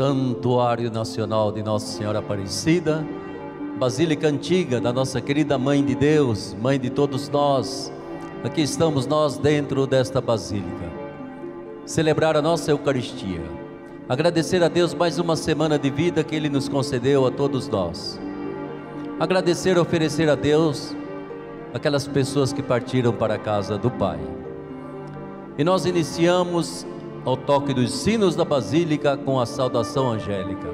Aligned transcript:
Santuário 0.00 0.90
Nacional 0.90 1.52
de 1.52 1.62
Nossa 1.62 1.98
Senhora 1.98 2.20
Aparecida, 2.20 3.06
Basílica 3.78 4.28
Antiga 4.28 4.80
da 4.80 4.94
nossa 4.94 5.20
querida 5.20 5.58
Mãe 5.58 5.84
de 5.84 5.94
Deus, 5.94 6.56
Mãe 6.58 6.80
de 6.80 6.88
todos 6.88 7.28
nós. 7.28 7.92
Aqui 8.42 8.62
estamos 8.62 9.06
nós 9.06 9.36
dentro 9.36 9.86
desta 9.86 10.18
basílica. 10.18 10.90
Celebrar 11.84 12.34
a 12.34 12.40
nossa 12.40 12.70
Eucaristia. 12.70 13.42
Agradecer 14.08 14.62
a 14.62 14.68
Deus 14.68 14.94
mais 14.94 15.18
uma 15.18 15.36
semana 15.36 15.78
de 15.78 15.90
vida 15.90 16.24
que 16.24 16.34
Ele 16.34 16.48
nos 16.48 16.66
concedeu 16.66 17.26
a 17.26 17.30
todos 17.30 17.68
nós. 17.68 18.18
Agradecer 19.18 19.76
e 19.76 19.80
oferecer 19.80 20.30
a 20.30 20.34
Deus 20.34 20.96
aquelas 21.74 22.08
pessoas 22.08 22.54
que 22.54 22.62
partiram 22.62 23.12
para 23.12 23.34
a 23.34 23.38
casa 23.38 23.76
do 23.76 23.90
Pai. 23.90 24.18
E 25.58 25.62
nós 25.62 25.84
iniciamos 25.84 26.86
ao 27.24 27.36
toque 27.36 27.74
dos 27.74 27.92
sinos 27.92 28.34
da 28.34 28.44
Basílica 28.44 29.16
com 29.16 29.40
a 29.40 29.46
saudação 29.46 30.10
angélica. 30.10 30.68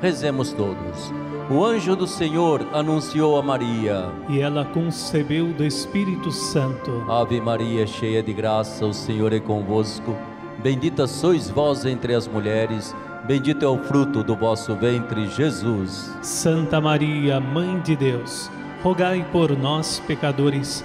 Rezemos 0.00 0.52
todos. 0.52 1.12
O 1.50 1.64
anjo 1.64 1.96
do 1.96 2.06
Senhor 2.06 2.66
anunciou 2.72 3.38
a 3.38 3.42
Maria. 3.42 4.10
E 4.28 4.38
ela 4.38 4.64
concebeu 4.66 5.52
do 5.52 5.64
Espírito 5.64 6.30
Santo. 6.30 7.04
Ave 7.10 7.40
Maria, 7.40 7.86
cheia 7.86 8.22
de 8.22 8.32
graça, 8.32 8.84
o 8.84 8.92
Senhor 8.92 9.32
é 9.32 9.40
convosco. 9.40 10.14
Bendita 10.62 11.06
sois 11.06 11.48
vós 11.48 11.84
entre 11.84 12.14
as 12.14 12.28
mulheres, 12.28 12.94
bendito 13.26 13.64
é 13.64 13.68
o 13.68 13.78
fruto 13.78 14.22
do 14.22 14.36
vosso 14.36 14.74
ventre, 14.74 15.28
Jesus. 15.28 16.14
Santa 16.20 16.80
Maria, 16.80 17.40
Mãe 17.40 17.80
de 17.80 17.96
Deus, 17.96 18.50
rogai 18.82 19.26
por 19.32 19.56
nós, 19.56 20.02
pecadores, 20.06 20.84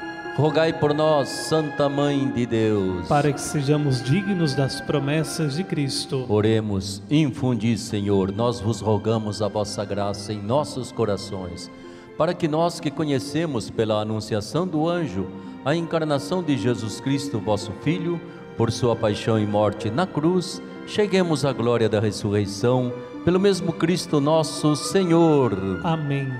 Rogai 0.35 0.71
por 0.71 0.93
nós, 0.93 1.27
Santa 1.27 1.89
Mãe 1.89 2.31
de 2.31 2.45
Deus, 2.45 3.05
para 3.07 3.33
que 3.33 3.41
sejamos 3.41 4.01
dignos 4.01 4.55
das 4.55 4.79
promessas 4.79 5.57
de 5.57 5.63
Cristo. 5.63 6.25
Oremos, 6.29 7.03
infundi, 7.11 7.77
Senhor, 7.77 8.31
nós 8.31 8.61
vos 8.61 8.79
rogamos 8.79 9.41
a 9.41 9.49
vossa 9.49 9.83
graça 9.83 10.31
em 10.31 10.41
nossos 10.41 10.89
corações, 10.89 11.69
para 12.17 12.33
que 12.33 12.47
nós 12.47 12.79
que 12.79 12.89
conhecemos 12.89 13.69
pela 13.69 14.01
anunciação 14.01 14.65
do 14.65 14.87
anjo 14.87 15.27
a 15.65 15.75
encarnação 15.75 16.41
de 16.41 16.57
Jesus 16.57 17.01
Cristo, 17.01 17.37
vosso 17.37 17.73
Filho, 17.83 18.19
por 18.55 18.71
sua 18.71 18.95
paixão 18.95 19.37
e 19.37 19.45
morte 19.45 19.91
na 19.91 20.07
cruz, 20.07 20.61
cheguemos 20.87 21.43
à 21.43 21.51
glória 21.51 21.89
da 21.89 21.99
ressurreição, 21.99 22.91
pelo 23.25 23.39
mesmo 23.39 23.73
Cristo 23.73 24.21
nosso 24.21 24.77
Senhor. 24.77 25.81
Amém. 25.83 26.31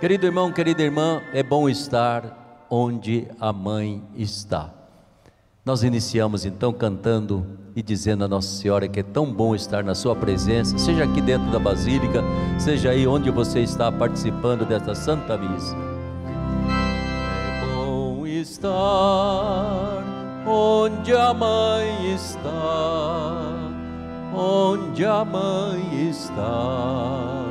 Querido 0.00 0.26
irmão, 0.26 0.52
querida 0.52 0.82
irmã, 0.82 1.22
é 1.32 1.42
bom 1.42 1.66
estar 1.68 2.47
onde 2.70 3.28
a 3.40 3.52
mãe 3.52 4.02
está. 4.16 4.70
Nós 5.64 5.82
iniciamos 5.82 6.46
então 6.46 6.72
cantando 6.72 7.46
e 7.76 7.82
dizendo 7.82 8.24
a 8.24 8.28
Nossa 8.28 8.48
Senhora 8.48 8.88
que 8.88 9.00
é 9.00 9.02
tão 9.02 9.30
bom 9.30 9.54
estar 9.54 9.84
na 9.84 9.94
Sua 9.94 10.16
presença, 10.16 10.78
seja 10.78 11.04
aqui 11.04 11.20
dentro 11.20 11.50
da 11.50 11.58
Basílica, 11.58 12.22
seja 12.58 12.90
aí 12.90 13.06
onde 13.06 13.30
você 13.30 13.60
está 13.60 13.92
participando 13.92 14.64
desta 14.64 14.94
Santa 14.94 15.36
Missa. 15.36 15.76
É 16.68 17.74
bom 17.76 18.26
estar 18.26 19.88
onde 20.46 21.12
a 21.12 21.34
mãe 21.34 22.14
está, 22.14 23.42
onde 24.34 25.04
a 25.04 25.24
mãe 25.24 26.08
está, 26.08 27.44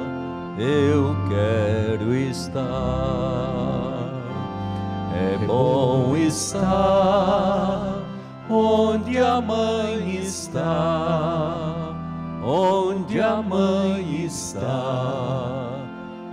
eu 0.57 1.15
quero 1.29 2.15
estar. 2.15 3.96
É 5.19 5.35
bom 5.47 6.15
estar 6.15 8.03
onde 8.47 9.17
a 9.17 9.41
mãe 9.41 10.17
está, 10.17 11.95
onde 12.43 13.19
a 13.19 13.41
mãe 13.41 14.25
está, 14.25 15.71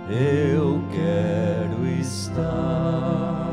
eu 0.07 0.83
quero 0.91 1.87
estar. 1.99 3.49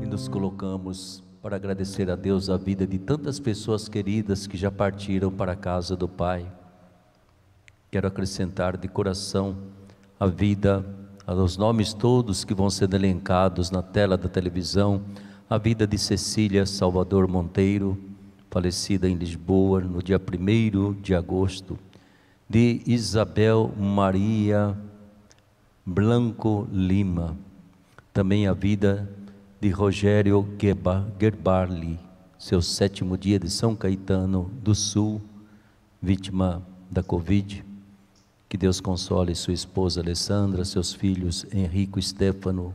E 0.00 0.06
nos 0.06 0.28
colocamos 0.28 1.24
para 1.42 1.56
agradecer 1.56 2.08
a 2.08 2.14
Deus 2.14 2.48
a 2.48 2.56
vida 2.56 2.86
de 2.86 3.00
tantas 3.00 3.40
pessoas 3.40 3.88
queridas 3.88 4.46
que 4.46 4.56
já 4.56 4.70
partiram 4.70 5.32
para 5.32 5.52
a 5.52 5.56
casa 5.56 5.96
do 5.96 6.06
Pai. 6.06 6.46
Quero 7.90 8.06
acrescentar 8.06 8.76
de 8.76 8.86
coração 8.86 9.56
a 10.20 10.26
vida 10.26 11.01
aos 11.40 11.56
nomes 11.56 11.92
todos 11.94 12.44
que 12.44 12.54
vão 12.54 12.68
sendo 12.68 12.94
elencados 12.94 13.70
na 13.70 13.82
tela 13.82 14.16
da 14.16 14.28
televisão, 14.28 15.02
a 15.48 15.56
vida 15.56 15.86
de 15.86 15.96
Cecília 15.98 16.66
Salvador 16.66 17.28
Monteiro, 17.28 17.98
falecida 18.50 19.08
em 19.08 19.14
Lisboa 19.14 19.80
no 19.80 20.02
dia 20.02 20.20
1 20.20 21.00
de 21.00 21.14
agosto, 21.14 21.78
de 22.48 22.82
Isabel 22.86 23.72
Maria 23.78 24.76
Blanco 25.86 26.68
Lima, 26.70 27.36
também 28.12 28.46
a 28.46 28.52
vida 28.52 29.08
de 29.60 29.70
Rogério 29.70 30.46
Gerbarli, 30.58 31.98
seu 32.38 32.60
sétimo 32.60 33.16
dia 33.16 33.38
de 33.38 33.48
São 33.48 33.74
Caetano 33.74 34.50
do 34.62 34.74
Sul, 34.74 35.20
vítima 36.00 36.62
da 36.90 37.02
Covid 37.02 37.71
que 38.52 38.58
Deus 38.58 38.82
console 38.82 39.34
sua 39.34 39.54
esposa 39.54 40.02
Alessandra, 40.02 40.62
seus 40.66 40.92
filhos 40.92 41.46
Henrico 41.54 41.98
e 41.98 42.02
Stefano. 42.02 42.74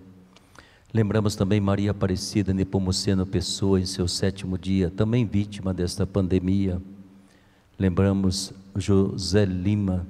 Lembramos 0.92 1.36
também 1.36 1.62
Maria 1.62 1.92
Aparecida 1.92 2.52
Nepomuceno 2.52 3.28
Pessoa 3.28 3.80
em 3.80 3.86
seu 3.86 4.08
sétimo 4.08 4.58
dia, 4.58 4.90
também 4.90 5.24
vítima 5.24 5.76
desta 5.76 6.04
pandemia. 6.08 6.82
Lembramos 7.78 8.52
José 8.76 9.46
Lima, 9.46 10.08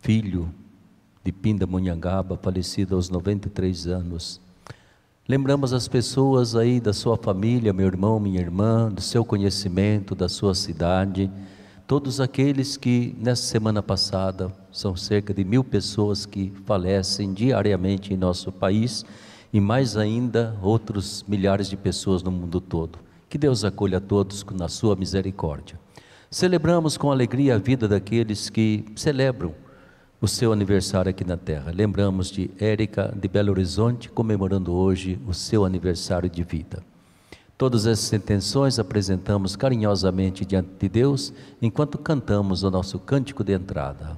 filho 0.00 0.52
de 1.22 1.30
Pinda 1.30 1.64
Munhangaba, 1.64 2.36
falecido 2.36 2.96
aos 2.96 3.08
93 3.08 3.86
anos. 3.86 4.40
Lembramos 5.28 5.72
as 5.72 5.86
pessoas 5.86 6.56
aí 6.56 6.80
da 6.80 6.92
sua 6.92 7.16
família, 7.16 7.72
meu 7.72 7.86
irmão, 7.86 8.18
minha 8.18 8.40
irmã, 8.40 8.90
do 8.90 9.00
seu 9.00 9.24
conhecimento, 9.24 10.16
da 10.16 10.28
sua 10.28 10.56
cidade 10.56 11.30
todos 11.88 12.20
aqueles 12.20 12.76
que 12.76 13.16
nessa 13.18 13.44
semana 13.44 13.82
passada 13.82 14.52
são 14.70 14.94
cerca 14.94 15.32
de 15.32 15.42
mil 15.42 15.64
pessoas 15.64 16.26
que 16.26 16.52
falecem 16.66 17.32
diariamente 17.32 18.12
em 18.12 18.16
nosso 18.16 18.52
país 18.52 19.06
e 19.50 19.58
mais 19.58 19.96
ainda 19.96 20.54
outros 20.60 21.24
milhares 21.26 21.66
de 21.66 21.78
pessoas 21.78 22.22
no 22.22 22.30
mundo 22.30 22.60
todo. 22.60 22.98
Que 23.26 23.38
Deus 23.38 23.64
acolha 23.64 24.02
todos 24.02 24.44
na 24.52 24.68
sua 24.68 24.94
misericórdia. 24.96 25.80
Celebramos 26.30 26.98
com 26.98 27.10
alegria 27.10 27.54
a 27.54 27.58
vida 27.58 27.88
daqueles 27.88 28.50
que 28.50 28.84
celebram 28.94 29.54
o 30.20 30.28
seu 30.28 30.52
aniversário 30.52 31.08
aqui 31.08 31.24
na 31.24 31.38
terra. 31.38 31.72
Lembramos 31.74 32.30
de 32.30 32.50
Érica 32.58 33.14
de 33.18 33.28
Belo 33.28 33.50
Horizonte 33.50 34.10
comemorando 34.10 34.74
hoje 34.74 35.18
o 35.26 35.32
seu 35.32 35.64
aniversário 35.64 36.28
de 36.28 36.44
vida. 36.44 36.82
Todas 37.58 37.86
essas 37.86 38.12
intenções 38.12 38.78
apresentamos 38.78 39.56
carinhosamente 39.56 40.44
diante 40.44 40.70
de 40.78 40.88
Deus 40.88 41.34
enquanto 41.60 41.98
cantamos 41.98 42.62
o 42.62 42.70
nosso 42.70 43.00
cântico 43.00 43.42
de 43.42 43.52
entrada. 43.52 44.16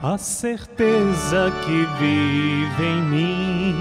A 0.00 0.16
certeza 0.16 1.52
que 1.64 1.86
vive 1.98 2.84
em 2.84 3.02
mim 3.02 3.76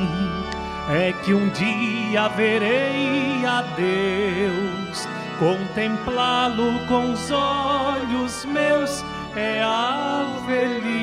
é 0.90 1.14
que 1.24 1.32
um 1.32 1.48
dia 1.50 2.28
verei 2.30 3.46
a 3.46 3.62
Deus, 3.78 5.08
contemplá-lo 5.38 6.88
com 6.88 7.14
os 7.14 7.30
olhos 7.30 8.46
meus 8.46 9.04
é 9.40 9.64
a 9.64 10.26
felicidade. 10.46 11.00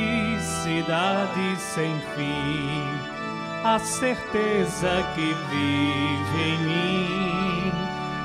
sem 1.59 1.99
fim, 2.15 2.83
a 3.65 3.79
certeza 3.79 5.05
que 5.15 5.35
vive 5.51 6.43
em 6.43 6.59
mim 6.59 7.73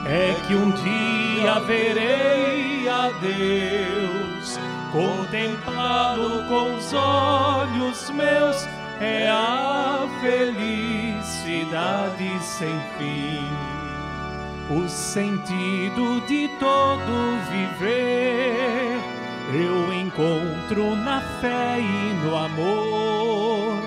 é 0.05 0.35
que 0.45 0.55
um 0.55 0.71
dia 0.71 1.59
verei 1.61 2.87
a 2.89 3.09
Deus, 3.19 4.59
contemplá-lo 4.91 6.45
com 6.47 6.75
os 6.75 6.93
olhos 6.93 8.09
meus, 8.11 8.67
é 8.99 9.29
a 9.29 10.07
felicidade 10.21 11.59
sem 12.41 12.79
fim. 12.97 13.45
O 14.69 14.87
sentido 14.87 16.21
de 16.27 16.47
todo 16.59 17.39
viver 17.49 19.20
eu 19.53 19.93
encontro 19.93 20.95
na 20.95 21.21
fé 21.39 21.79
e 21.79 22.13
no 22.23 22.35
amor. 22.35 23.77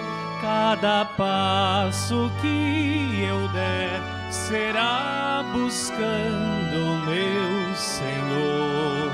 Cada 0.40 1.05
passo 1.05 2.31
que 2.40 3.25
eu 3.26 3.49
der 3.49 4.00
será 4.31 5.44
buscando 5.52 7.05
meu 7.06 7.75
Senhor. 7.75 9.11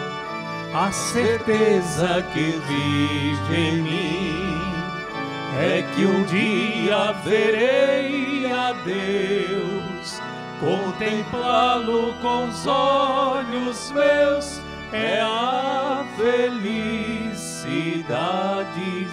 A 0.74 0.90
certeza 0.92 2.22
que 2.32 2.60
vive 2.66 3.56
em 3.56 3.82
mim 3.82 4.60
é 5.58 5.82
que 5.94 6.06
um 6.06 6.22
dia 6.24 7.12
verei 7.24 8.50
a 8.50 8.72
Deus, 8.72 10.20
contemplá-lo 10.60 12.14
com 12.22 12.48
os 12.48 12.66
olhos 12.66 13.92
meus 13.92 14.59
é 14.92 15.20
a 15.20 16.04
felicidade 16.16 16.70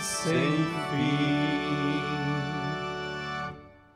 sem 0.02 0.56
fim. 0.90 1.28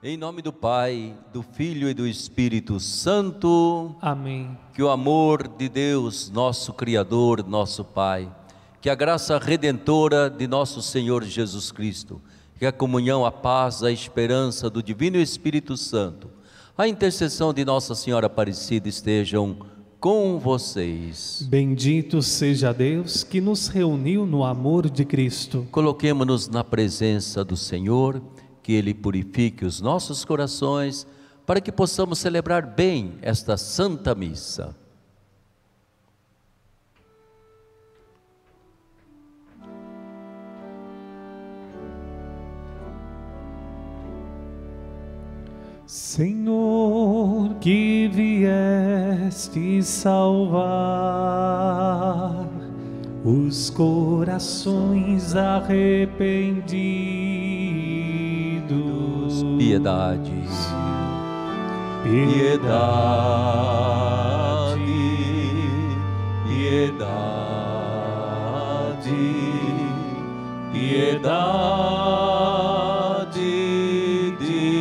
Em 0.04 0.18
nome 0.18 0.42
do 0.42 0.52
Pai, 0.52 1.16
do 1.32 1.44
Filho 1.44 1.88
e 1.90 1.94
do 1.94 2.08
Espírito 2.08 2.80
Santo. 2.80 3.96
Amém. 4.02 4.58
Que 4.74 4.82
o 4.82 4.90
amor 4.90 5.48
de 5.48 5.70
Deus, 5.70 6.30
nosso 6.32 6.74
Criador, 6.74 7.46
nosso 7.48 7.84
Pai, 7.84 8.32
que 8.80 8.90
a 8.90 8.96
graça 8.96 9.38
redentora 9.38 10.30
de 10.30 10.48
nosso 10.48 10.82
Senhor 10.82 11.24
Jesus 11.24 11.72
Cristo, 11.72 12.22
que 12.58 12.66
a 12.66 12.72
comunhão, 12.72 13.26
a 13.26 13.32
paz, 13.32 13.84
a 13.84 13.92
esperança 13.92 14.70
do 14.70 14.82
Divino 14.82 15.18
Espírito 15.18 15.78
Santo, 15.78 16.30
a 16.78 16.88
intercessão 16.88 17.54
de 17.54 17.64
Nossa 17.64 17.94
Senhora 17.94 18.26
Aparecida 18.28 18.90
estejam 18.90 19.58
com 20.02 20.40
vocês. 20.40 21.46
Bendito 21.48 22.24
seja 22.24 22.74
Deus 22.74 23.24
que 23.24 23.40
nos 23.40 23.68
reuniu 23.68 24.26
no 24.26 24.44
amor 24.44 24.90
de 24.90 25.06
Cristo. 25.06 25.68
Coloquemo-nos 25.72 26.48
na 26.48 26.64
presença 26.64 27.46
do 27.46 27.56
Senhor, 27.56 28.20
que 28.64 28.74
Ele 28.74 28.96
purifique 28.96 29.64
os 29.64 29.80
nossos 29.80 30.26
corações, 30.26 31.06
para 31.46 31.62
que 31.62 31.72
possamos 31.72 32.18
celebrar 32.18 32.66
bem 32.66 33.14
esta 33.22 33.56
Santa 33.58 34.16
Missa. 34.16 34.76
Senhor, 45.94 47.56
que 47.60 48.08
vieste 48.14 49.84
salvar 49.84 50.66
os 53.26 53.70
corações 53.72 55.36
arrependidos. 55.36 56.24
Piedade, 59.58 60.32
piedade, 62.06 62.72
piedade, 66.48 67.12
piedade 70.72 71.52
de 74.40 74.81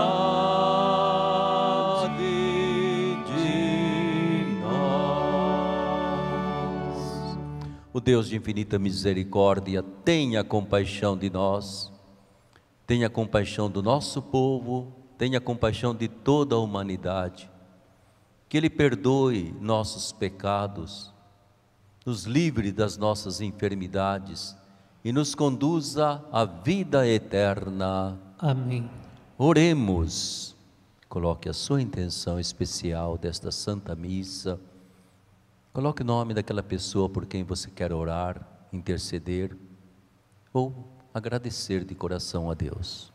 de 3.27 4.61
nós. 4.61 5.79
O 7.93 8.01
Deus 8.01 8.29
de 8.29 8.37
infinita 8.37 8.79
misericórdia, 8.79 9.83
tenha 10.05 10.45
compaixão 10.45 11.17
de 11.17 11.29
nós, 11.29 11.91
tenha 12.87 13.11
compaixão 13.11 13.69
do 13.69 13.83
nosso 13.83 14.23
povo, 14.23 14.93
tenha 15.19 15.41
compaixão 15.41 15.93
de 15.95 16.07
toda 16.07 16.55
a 16.55 16.59
humanidade, 16.59 17.51
que 18.49 18.57
Ele 18.57 18.71
perdoe 18.71 19.53
nossos 19.61 20.13
pecados, 20.13 21.13
nos 22.07 22.25
livre 22.25 22.71
das 22.71 22.97
nossas 22.97 23.41
enfermidades 23.41 24.57
e 25.05 25.13
nos 25.13 25.35
conduza 25.35 26.25
à 26.33 26.45
vida 26.45 27.07
eterna. 27.07 28.17
Amém. 28.39 29.02
Oremos. 29.45 30.55
Coloque 31.09 31.49
a 31.49 31.53
sua 31.53 31.83
intenção 31.83 32.39
especial 32.39 33.19
desta 33.19 33.51
Santa 33.51 33.97
Missa. 33.97 34.61
Coloque 35.73 36.03
o 36.03 36.05
nome 36.05 36.33
daquela 36.33 36.63
pessoa 36.63 37.09
por 37.09 37.27
quem 37.27 37.43
você 37.43 37.69
quer 37.69 37.93
orar, 37.93 38.47
interceder 38.73 39.57
ou 40.53 40.73
agradecer 41.13 41.85
de 41.85 41.93
coração 41.93 42.53
a 42.53 42.55
Deus. 42.55 43.13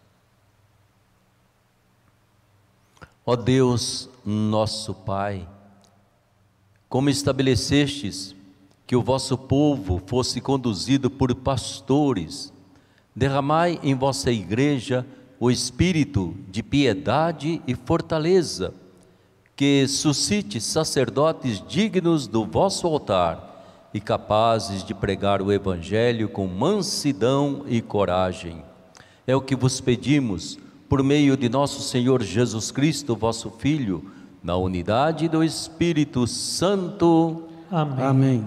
Ó 3.25 3.33
Deus, 3.37 4.09
nosso 4.25 4.93
Pai, 4.93 5.47
como 6.89 7.09
estabelecestes 7.09 8.35
que 8.85 8.97
o 8.97 9.01
vosso 9.01 9.37
povo 9.37 10.01
fosse 10.05 10.41
conduzido 10.41 11.09
por 11.09 11.33
pastores, 11.33 12.51
derramai 13.15 13.79
em 13.81 13.95
vossa 13.95 14.29
igreja 14.29 15.07
o 15.39 15.51
espírito 15.51 16.35
de 16.49 16.63
piedade 16.63 17.61
e 17.67 17.75
fortaleza, 17.75 18.73
que 19.55 19.87
suscite 19.87 20.59
sacerdotes 20.61 21.63
dignos 21.67 22.27
do 22.27 22.45
vosso 22.45 22.87
altar 22.87 23.89
e 23.93 23.99
capazes 23.99 24.83
de 24.83 24.93
pregar 24.93 25.41
o 25.41 25.51
evangelho 25.51 26.29
com 26.29 26.47
mansidão 26.47 27.63
e 27.67 27.81
coragem. 27.81 28.63
É 29.25 29.35
o 29.35 29.41
que 29.41 29.55
vos 29.55 29.81
pedimos 29.81 30.57
por 30.87 31.03
meio 31.03 31.35
de 31.35 31.49
nosso 31.49 31.81
Senhor 31.81 32.23
Jesus 32.23 32.71
Cristo, 32.71 33.15
vosso 33.15 33.49
Filho, 33.49 34.05
na 34.41 34.55
unidade 34.55 35.27
do 35.27 35.43
Espírito 35.43 36.25
Santo. 36.27 37.43
Amém. 37.69 38.05
Amém. 38.05 38.45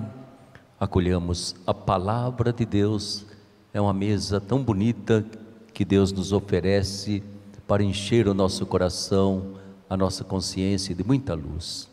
Acolhamos 0.79 1.55
a 1.67 1.75
palavra 1.75 2.53
de 2.53 2.65
Deus. 2.65 3.27
É 3.75 3.81
uma 3.81 3.93
mesa 3.93 4.41
tão 4.41 4.63
bonita 4.63 5.25
que 5.73 5.85
Deus 5.85 6.13
nos 6.13 6.33
oferece 6.33 7.23
para 7.67 7.83
encher 7.83 8.27
o 8.27 8.35
nosso 8.35 8.67
coração, 8.67 9.55
a 9.89 9.97
nossa 9.97 10.25
consciência 10.25 10.95
de 10.95 11.05
muita 11.05 11.35
luz. 11.35 11.89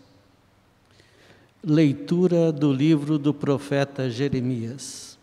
Leitura 1.63 2.51
do 2.51 2.71
livro 2.71 3.17
do 3.17 3.33
profeta 3.33 4.09
Jeremias. 4.09 5.17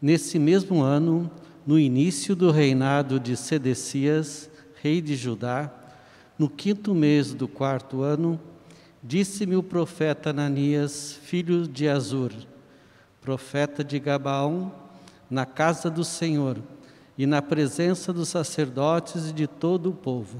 Nesse 0.00 0.38
mesmo 0.38 0.82
ano, 0.82 1.30
no 1.66 1.78
início 1.78 2.36
do 2.36 2.50
reinado 2.50 3.18
de 3.18 3.36
Sedecias, 3.36 4.48
rei 4.80 5.00
de 5.00 5.16
Judá, 5.16 5.72
no 6.38 6.48
quinto 6.48 6.94
mês 6.94 7.34
do 7.34 7.48
quarto 7.48 8.02
ano, 8.02 8.38
disse-me 9.02 9.56
o 9.56 9.62
profeta 9.62 10.30
Ananias, 10.30 11.18
filho 11.22 11.66
de 11.66 11.88
Azur, 11.88 12.30
profeta 13.20 13.82
de 13.82 13.98
Gabaão, 13.98 14.72
na 15.28 15.44
casa 15.44 15.90
do 15.90 16.04
Senhor 16.04 16.58
e 17.16 17.26
na 17.26 17.40
presença 17.40 18.12
dos 18.12 18.28
sacerdotes 18.28 19.30
e 19.30 19.32
de 19.32 19.46
todo 19.46 19.90
o 19.90 19.94
povo. 19.94 20.38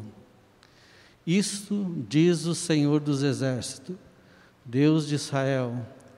Isto 1.26 1.94
diz 2.08 2.46
o 2.46 2.54
Senhor 2.54 3.00
dos 3.00 3.22
Exércitos, 3.22 3.96
Deus 4.64 5.06
de 5.08 5.14
Israel: 5.14 5.74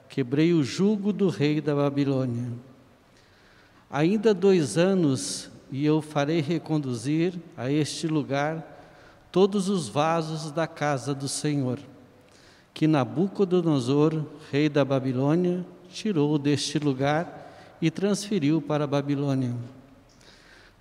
quebrei 0.09 0.53
o 0.53 0.63
jugo 0.63 1.13
do 1.13 1.29
rei 1.29 1.61
da 1.61 1.75
Babilônia 1.75 2.53
Ainda 3.91 4.35
dois 4.35 4.77
anos 4.77 5.51
e 5.73 5.85
eu 5.87 6.03
farei 6.03 6.43
reconduzir 6.43 7.35
a 7.57 7.71
este 7.71 8.07
lugar 8.07 8.77
todos 9.33 9.71
os 9.71 9.89
vasos 9.89 10.51
da 10.51 10.67
casa 10.67 11.15
do 11.15 11.27
Senhor, 11.27 11.79
que 12.75 12.87
Nabucodonosor, 12.87 14.25
rei 14.51 14.69
da 14.69 14.85
Babilônia, 14.85 15.65
tirou 15.89 16.39
deste 16.39 16.79
lugar 16.79 17.51
e 17.81 17.91
transferiu 17.91 18.61
para 18.61 18.85
a 18.85 18.87
Babilônia. 18.87 19.55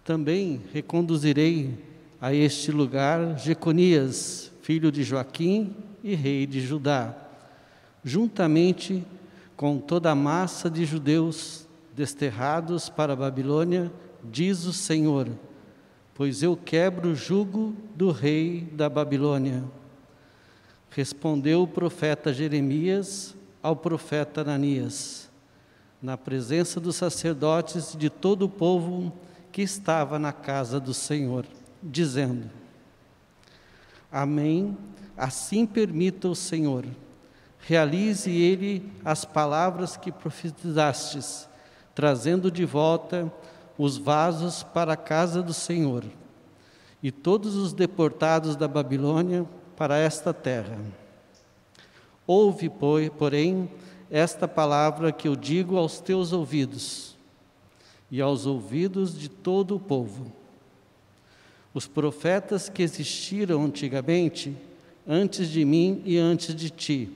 Também 0.08 0.62
reconduzirei 0.74 1.78
a 2.22 2.34
este 2.34 2.72
lugar 2.72 3.38
Jeconias, 3.38 4.50
filho 4.62 4.90
de 4.90 5.04
Joaquim 5.04 5.76
e 6.02 6.16
rei 6.16 6.48
de 6.48 6.62
Judá, 6.62 7.14
juntamente 8.06 9.04
com 9.58 9.78
toda 9.78 10.10
a 10.10 10.16
massa 10.16 10.70
de 10.70 10.86
judeus 10.86 11.68
desterrados 11.94 12.88
para 12.88 13.12
a 13.12 13.16
Babilônia, 13.18 13.92
diz 14.24 14.64
o 14.64 14.72
Senhor, 14.72 15.28
pois 16.16 16.42
eu 16.42 16.56
quebro 16.56 17.10
o 17.10 17.16
jugo 17.16 17.76
do 17.94 18.10
rei 18.10 18.62
da 18.72 18.88
Babilônia. 18.88 19.62
Respondeu 20.90 21.64
o 21.64 21.68
profeta 21.68 22.32
Jeremias 22.34 23.36
ao 23.62 23.76
profeta 23.76 24.40
Ananias, 24.40 25.30
na 26.02 26.16
presença 26.16 26.80
dos 26.80 26.96
sacerdotes 26.96 27.94
de 27.94 28.10
todo 28.10 28.44
o 28.44 28.50
povo 28.50 29.12
que 29.58 29.64
estava 29.64 30.20
na 30.20 30.32
casa 30.32 30.80
do 30.80 30.94
Senhor, 30.94 31.44
dizendo: 31.82 32.48
Amém, 34.12 34.78
assim 35.18 35.66
permita 35.66 36.28
o 36.28 36.36
Senhor. 36.36 36.86
Realize 37.62 38.30
ele 38.30 38.88
as 39.04 39.26
palavras 39.26 39.98
que 39.98 40.12
profetizastes 40.12 41.50
trazendo 41.96 42.52
de 42.52 42.66
volta 42.66 43.34
os 43.80 43.98
vasos 43.98 44.62
para 44.62 44.94
a 44.94 44.96
casa 44.96 45.42
do 45.42 45.56
Senhor 45.56 46.06
e 47.02 47.12
todos 47.12 47.56
os 47.56 47.74
deportados 47.74 48.56
da 48.56 48.68
Babilônia 48.68 49.44
para 49.76 49.98
esta 49.98 50.36
terra. 50.36 50.78
Ouve, 52.28 52.70
porém, 53.18 53.72
esta 54.12 54.48
palavra 54.48 55.12
que 55.12 55.28
eu 55.28 55.36
digo 55.36 55.78
aos 55.78 56.00
teus 56.00 56.32
ouvidos 56.32 57.17
e 58.12 58.22
aos 58.22 58.46
ouvidos 58.46 59.18
de 59.18 59.30
todo 59.30 59.76
o 59.76 59.80
povo. 59.80 60.32
Os 61.74 61.88
profetas 61.88 62.70
que 62.70 62.82
existiram 62.82 63.64
antigamente, 63.64 64.56
antes 65.08 65.50
de 65.50 65.64
mim 65.64 66.02
e 66.06 66.18
antes 66.18 66.56
de 66.56 66.70
ti, 66.70 67.10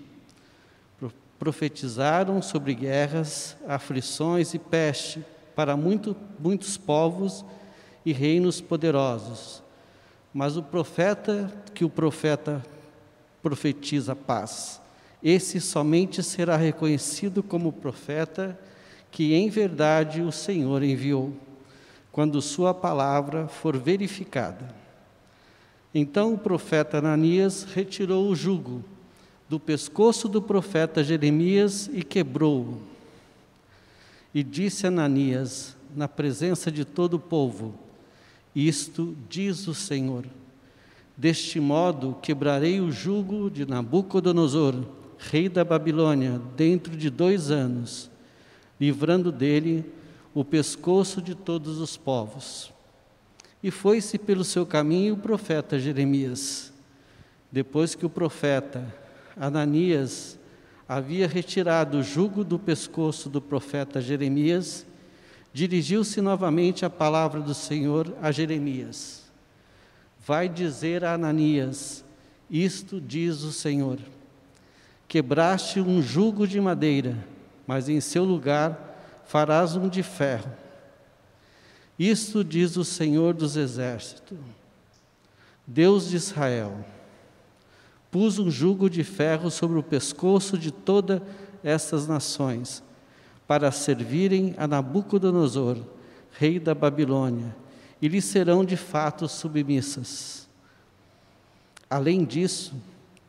profetizaram 1.39 2.39
sobre 2.41 2.75
guerras, 2.75 3.57
aflições 3.67 4.53
e 4.53 4.60
peste 4.60 5.25
para 5.55 5.75
muito, 5.75 6.15
muitos 6.39 6.77
povos 6.77 7.43
e 8.05 8.13
reinos 8.13 8.62
poderosos. 8.62 9.63
Mas 10.31 10.55
o 10.55 10.62
profeta 10.62 11.51
que 11.74 11.83
o 11.83 11.89
profeta 11.89 12.63
profetiza 13.41 14.15
paz, 14.15 14.79
esse 15.24 15.60
somente 15.60 16.21
será 16.21 16.55
reconhecido 16.55 17.41
como 17.41 17.74
profeta 17.74 18.57
que 19.12 19.34
em 19.34 19.50
verdade 19.50 20.22
o 20.22 20.32
Senhor 20.32 20.82
enviou, 20.82 21.34
quando 22.12 22.41
sua 22.41 22.74
palavra 22.74 23.48
for 23.48 23.77
verificada. 23.77 24.74
Então 25.94 26.34
o 26.34 26.38
profeta 26.38 26.98
Ananias 26.98 27.63
retirou 27.63 28.30
o 28.30 28.36
jugo 28.36 28.84
do 29.50 29.60
pescoço 29.60 30.30
do 30.30 30.41
profeta 30.41 31.03
Jeremias 31.03 31.89
e 31.91 32.03
quebrou-o. 32.03 32.82
E 34.34 34.44
disse 34.44 34.88
Ananias, 34.88 35.75
na 35.94 36.08
presença 36.08 36.72
de 36.72 36.86
todo 36.86 37.15
o 37.15 37.20
povo: 37.20 37.75
Isto 38.56 39.15
diz 39.30 39.68
o 39.68 39.74
Senhor: 39.74 40.25
Deste 41.18 41.60
modo 41.60 42.18
quebrarei 42.22 42.80
o 42.80 42.91
jugo 42.91 43.50
de 43.50 43.65
Nabucodonosor, 43.65 44.75
rei 45.18 45.50
da 45.50 45.65
Babilônia, 45.65 46.41
dentro 46.56 46.96
de 46.96 47.10
dois 47.10 47.51
anos, 47.51 48.11
livrando 48.81 49.31
dele 49.31 49.85
o 50.33 50.43
pescoço 50.43 51.21
de 51.21 51.35
todos 51.35 51.77
os 51.77 51.95
povos. 51.95 52.73
E 53.61 53.69
foi-se 53.69 54.17
pelo 54.17 54.43
seu 54.43 54.65
caminho 54.65 55.13
o 55.13 55.17
profeta 55.17 55.77
Jeremias. 55.77 56.73
Depois 57.51 57.93
que 57.93 58.07
o 58.07 58.09
profeta 58.09 58.83
Ananias 59.38 60.35
havia 60.89 61.27
retirado 61.27 62.00
o 62.00 62.03
jugo 62.03 62.43
do 62.43 62.57
pescoço 62.57 63.29
do 63.29 63.39
profeta 63.39 64.01
Jeremias, 64.01 64.83
dirigiu-se 65.53 66.19
novamente 66.19 66.83
a 66.83 66.89
palavra 66.89 67.39
do 67.39 67.53
Senhor 67.53 68.11
a 68.19 68.31
Jeremias. 68.31 69.31
Vai 70.25 70.50
dizer 70.50 71.03
a 71.03 71.13
Ananias: 71.13 72.03
Isto 72.50 73.00
diz 73.00 73.43
o 73.43 73.51
Senhor: 73.51 74.00
Quebraste 75.07 75.79
um 75.79 76.01
jugo 76.01 76.47
de 76.47 76.59
madeira, 76.59 77.15
mas 77.65 77.89
em 77.89 78.00
seu 78.01 78.24
lugar 78.24 79.22
farás 79.25 79.75
um 79.75 79.88
de 79.88 80.03
ferro. 80.03 80.51
Isto 81.98 82.44
diz 82.44 82.77
o 82.77 82.84
Senhor 82.84 83.34
dos 83.34 83.56
Exércitos, 83.56 84.38
Deus 85.65 86.10
de 86.10 86.15
Israel 86.15 86.84
pus 88.12 88.38
um 88.38 88.51
jugo 88.51 88.89
de 88.89 89.06
ferro 89.06 89.50
sobre 89.50 89.80
o 89.80 89.84
pescoço 89.84 90.58
de 90.58 90.70
todas 90.70 91.22
essas 91.63 92.06
nações, 92.08 92.84
para 93.48 93.72
servirem 93.72 94.53
a 94.58 94.68
Nabucodonosor, 94.68 95.77
rei 96.38 96.60
da 96.60 96.75
Babilônia, 96.75 97.56
e 98.01 98.08
lhe 98.08 98.22
serão 98.22 98.65
de 98.65 98.75
fato 98.75 99.27
submissas. 99.27 100.48
Além 101.89 102.25
disso, 102.25 102.74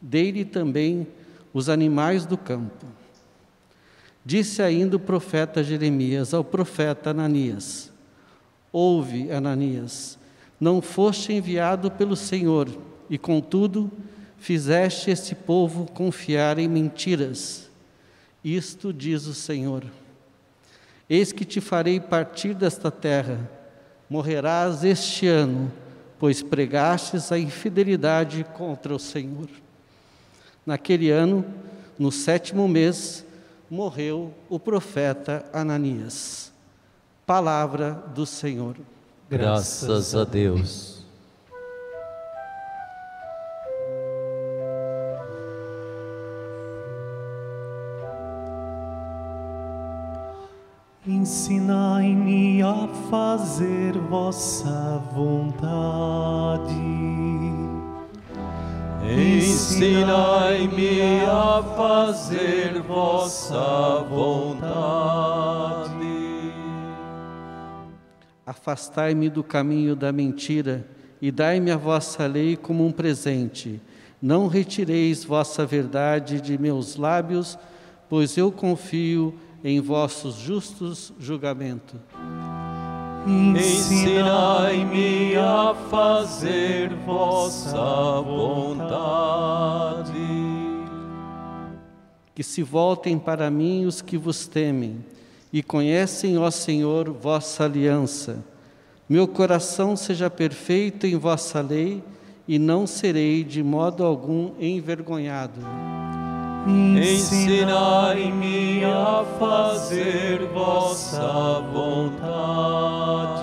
dei-lhe 0.00 0.44
também 0.44 1.06
os 1.52 1.68
animais 1.68 2.26
do 2.26 2.36
campo. 2.36 2.86
Disse 4.24 4.62
ainda 4.62 4.96
o 4.96 5.00
profeta 5.00 5.64
Jeremias 5.64 6.32
ao 6.32 6.44
profeta 6.44 7.10
Ananias: 7.10 7.92
Ouve, 8.72 9.30
Ananias, 9.32 10.18
não 10.60 10.80
foste 10.80 11.32
enviado 11.32 11.90
pelo 11.90 12.14
Senhor, 12.14 12.68
e 13.10 13.18
contudo, 13.18 13.90
fizeste 14.38 15.10
este 15.10 15.34
povo 15.34 15.90
confiar 15.90 16.58
em 16.58 16.68
mentiras. 16.68 17.68
Isto 18.44 18.92
diz 18.92 19.26
o 19.26 19.34
Senhor. 19.34 19.84
Eis 21.10 21.32
que 21.32 21.44
te 21.44 21.60
farei 21.60 22.00
partir 22.00 22.54
desta 22.54 22.90
terra, 22.90 23.50
morrerás 24.08 24.84
este 24.84 25.26
ano, 25.26 25.70
pois 26.18 26.42
pregastes 26.42 27.32
a 27.32 27.38
infidelidade 27.38 28.46
contra 28.54 28.94
o 28.94 28.98
Senhor. 28.98 29.48
Naquele 30.64 31.10
ano, 31.10 31.44
no 31.98 32.12
sétimo 32.12 32.66
mês, 32.68 33.26
morreu 33.72 34.34
o 34.50 34.60
profeta 34.60 35.46
Ananias. 35.50 36.52
Palavra 37.24 37.92
do 38.14 38.26
Senhor. 38.26 38.76
Graças 39.30 40.14
a 40.14 40.24
Deus. 40.24 41.02
Ensinai-me 51.06 52.62
a 52.62 52.86
fazer 53.08 53.96
vossa 53.96 54.98
vontade. 55.14 57.21
Ensinai-me 59.04 61.00
a 61.26 61.62
fazer 61.76 62.80
vossa 62.82 64.04
vontade. 64.08 65.92
Afastai-me 68.46 69.28
do 69.28 69.42
caminho 69.42 69.96
da 69.96 70.12
mentira 70.12 70.86
e 71.20 71.32
dai-me 71.32 71.70
a 71.70 71.76
vossa 71.76 72.26
lei 72.26 72.56
como 72.56 72.86
um 72.86 72.92
presente. 72.92 73.80
Não 74.20 74.46
retireis 74.46 75.24
vossa 75.24 75.66
verdade 75.66 76.40
de 76.40 76.56
meus 76.56 76.94
lábios, 76.96 77.58
pois 78.08 78.36
eu 78.36 78.52
confio 78.52 79.34
em 79.64 79.80
vossos 79.80 80.36
justos 80.36 81.12
julgamentos. 81.18 82.00
Ensinai-me 83.26 84.96
a 85.36 85.74
fazer 85.88 86.92
vossa 87.06 88.20
vontade. 88.20 90.12
Que 92.34 92.42
se 92.42 92.62
voltem 92.62 93.18
para 93.18 93.48
mim 93.50 93.84
os 93.86 94.02
que 94.02 94.18
vos 94.18 94.48
temem 94.48 95.04
e 95.52 95.62
conhecem, 95.62 96.36
ó 96.38 96.50
Senhor, 96.50 97.12
vossa 97.12 97.64
aliança. 97.64 98.44
Meu 99.08 99.28
coração 99.28 99.94
seja 99.94 100.28
perfeito 100.28 101.06
em 101.06 101.16
vossa 101.16 101.60
lei 101.60 102.02
e 102.48 102.58
não 102.58 102.86
serei 102.86 103.44
de 103.44 103.62
modo 103.62 104.02
algum 104.04 104.52
envergonhado. 104.58 105.60
Ensinai-me 106.66 108.52
a 108.84 109.24
fazer 109.38 110.46
vossa 110.52 111.60
vontade. 111.72 113.42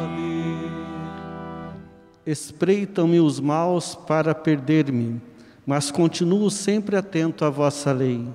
Espreitam-me 2.25 3.19
os 3.19 3.39
maus 3.39 3.93
para 3.95 4.33
perder-me, 4.33 5.21
mas 5.65 5.91
continuo 5.91 6.49
sempre 6.49 6.95
atento 6.95 7.43
à 7.43 7.49
vossa 7.49 7.91
lei. 7.91 8.25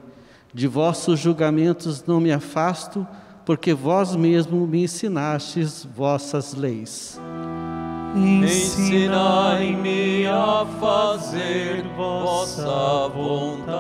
De 0.53 0.67
vossos 0.67 1.19
julgamentos 1.19 2.05
não 2.05 2.21
me 2.21 2.31
afasto, 2.31 3.07
porque 3.47 3.73
vós 3.73 4.15
mesmo 4.15 4.67
me 4.67 4.85
ensinastes 4.85 5.87
vossas 5.97 6.53
leis. 6.55 7.19
Ensinai-me 8.17 9.89
a 10.29 10.65
fazer 10.81 11.83
vossa 11.97 13.09
vontade. 13.09 13.75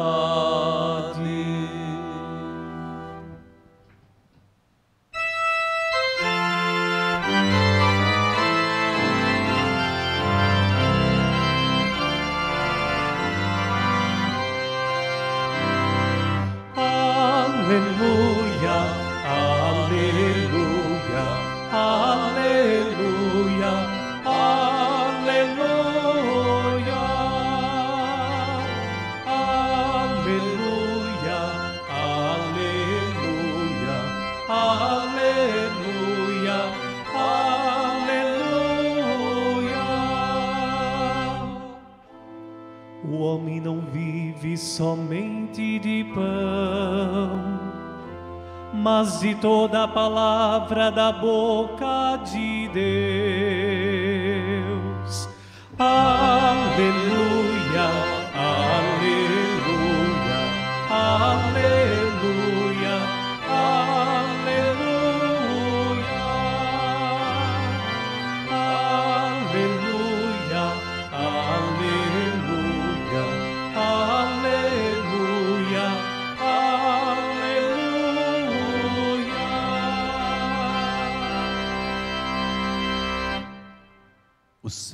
Toda 49.44 49.86
palavra 49.86 50.90
da 50.90 51.12
boca 51.12 52.16
de 52.24 52.43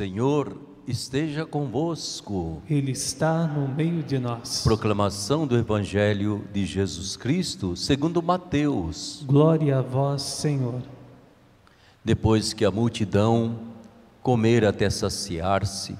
Senhor 0.00 0.56
esteja 0.88 1.44
convosco. 1.44 2.62
Ele 2.70 2.92
está 2.92 3.46
no 3.46 3.68
meio 3.68 4.02
de 4.02 4.18
nós. 4.18 4.62
Proclamação 4.62 5.46
do 5.46 5.58
Evangelho 5.58 6.42
de 6.54 6.64
Jesus 6.64 7.18
Cristo, 7.18 7.76
segundo 7.76 8.22
Mateus. 8.22 9.22
Glória 9.26 9.78
a 9.78 9.82
vós, 9.82 10.22
Senhor. 10.22 10.80
Depois 12.02 12.54
que 12.54 12.64
a 12.64 12.70
multidão 12.70 13.58
comer 14.22 14.64
até 14.64 14.88
saciar-se, 14.88 15.98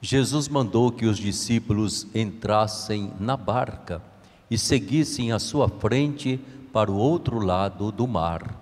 Jesus 0.00 0.46
mandou 0.46 0.92
que 0.92 1.06
os 1.06 1.18
discípulos 1.18 2.06
entrassem 2.14 3.12
na 3.18 3.36
barca 3.36 4.00
e 4.48 4.56
seguissem 4.56 5.32
à 5.32 5.40
sua 5.40 5.68
frente 5.68 6.38
para 6.72 6.88
o 6.88 6.96
outro 6.96 7.40
lado 7.40 7.90
do 7.90 8.06
mar, 8.06 8.59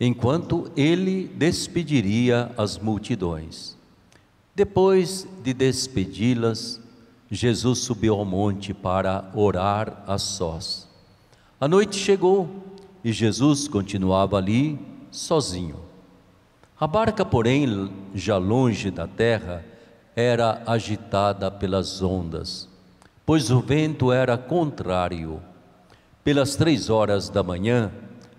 enquanto 0.00 0.70
ele 0.76 1.26
despediria 1.34 2.50
as 2.56 2.78
multidões. 2.78 3.76
Depois 4.54 5.26
de 5.42 5.52
despedi-las, 5.52 6.80
Jesus 7.30 7.80
subiu 7.80 8.14
ao 8.14 8.24
monte 8.24 8.72
para 8.72 9.30
orar 9.34 10.02
a 10.06 10.18
sós. 10.18 10.86
A 11.60 11.66
noite 11.66 11.96
chegou 11.96 12.48
e 13.02 13.12
Jesus 13.12 13.66
continuava 13.66 14.36
ali 14.36 14.78
sozinho. 15.10 15.80
A 16.78 16.86
barca, 16.86 17.24
porém, 17.24 17.90
já 18.14 18.36
longe 18.36 18.90
da 18.90 19.06
terra, 19.06 19.64
era 20.14 20.62
agitada 20.66 21.50
pelas 21.50 22.02
ondas, 22.02 22.68
pois 23.24 23.50
o 23.50 23.60
vento 23.60 24.12
era 24.12 24.36
contrário. 24.36 25.40
Pelas 26.22 26.56
três 26.56 26.90
horas 26.90 27.28
da 27.28 27.42
manhã, 27.42 27.90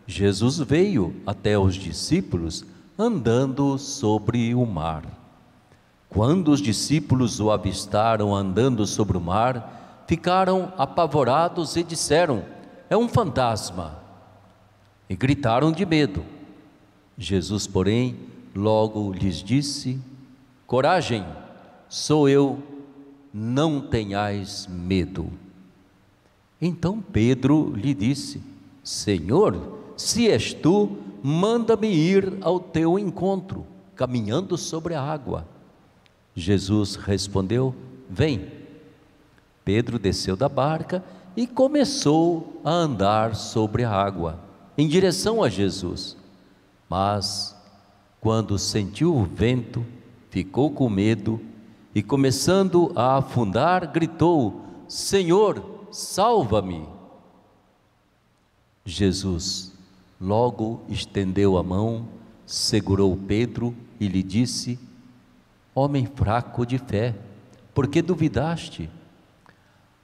Jesus 0.07 0.57
veio 0.59 1.13
até 1.25 1.59
os 1.59 1.75
discípulos 1.75 2.65
andando 2.97 3.77
sobre 3.77 4.55
o 4.55 4.65
mar. 4.65 5.03
Quando 6.09 6.49
os 6.49 6.61
discípulos 6.61 7.41
o 7.41 7.51
avistaram 7.51 8.33
andando 8.33 8.87
sobre 8.87 9.17
o 9.17 9.21
mar, 9.21 10.05
ficaram 10.07 10.71
apavorados 10.77 11.75
e 11.75 11.83
disseram: 11.83 12.45
É 12.89 12.95
um 12.95 13.09
fantasma! 13.09 13.99
E 15.09 15.15
gritaram 15.15 15.73
de 15.73 15.85
medo. 15.85 16.23
Jesus, 17.17 17.67
porém, 17.67 18.17
logo 18.55 19.11
lhes 19.11 19.43
disse: 19.43 19.99
Coragem, 20.65 21.25
sou 21.89 22.29
eu, 22.29 22.63
não 23.33 23.81
tenhais 23.81 24.67
medo. 24.67 25.29
Então 26.61 27.01
Pedro 27.01 27.73
lhe 27.75 27.93
disse: 27.93 28.41
Senhor, 28.81 29.77
se 29.97 30.29
és 30.29 30.53
tu, 30.53 30.95
manda-me 31.23 31.87
ir 31.87 32.37
ao 32.41 32.59
teu 32.59 32.99
encontro, 32.99 33.65
caminhando 33.95 34.55
sobre 34.57 34.93
a 34.93 35.01
água. 35.01 35.47
Jesus 36.35 36.95
respondeu: 36.95 37.73
Vem. 38.07 38.51
Pedro 39.65 39.99
desceu 39.99 40.37
da 40.37 40.47
barca 40.47 41.03
e 41.35 41.45
começou 41.45 42.61
a 42.63 42.71
andar 42.71 43.35
sobre 43.35 43.83
a 43.83 43.91
água, 43.91 44.39
em 44.77 44.87
direção 44.87 45.43
a 45.43 45.49
Jesus. 45.49 46.15
Mas, 46.87 47.53
quando 48.21 48.57
sentiu 48.57 49.13
o 49.13 49.25
vento, 49.25 49.85
ficou 50.29 50.71
com 50.71 50.89
medo 50.89 51.41
e, 51.93 52.03
começando 52.03 52.93
a 52.95 53.17
afundar, 53.17 53.91
gritou: 53.91 54.61
Senhor, 54.87 55.87
salva-me. 55.91 56.87
Jesus 58.85 59.66
logo 60.19 60.81
estendeu 60.89 61.57
a 61.57 61.63
mão, 61.63 62.07
segurou 62.45 63.15
Pedro 63.15 63.75
e 63.99 64.07
lhe 64.07 64.23
disse: 64.23 64.79
Homem 65.73 66.05
fraco 66.05 66.65
de 66.65 66.77
fé, 66.77 67.15
por 67.73 67.87
que 67.87 68.01
duvidaste? 68.01 68.89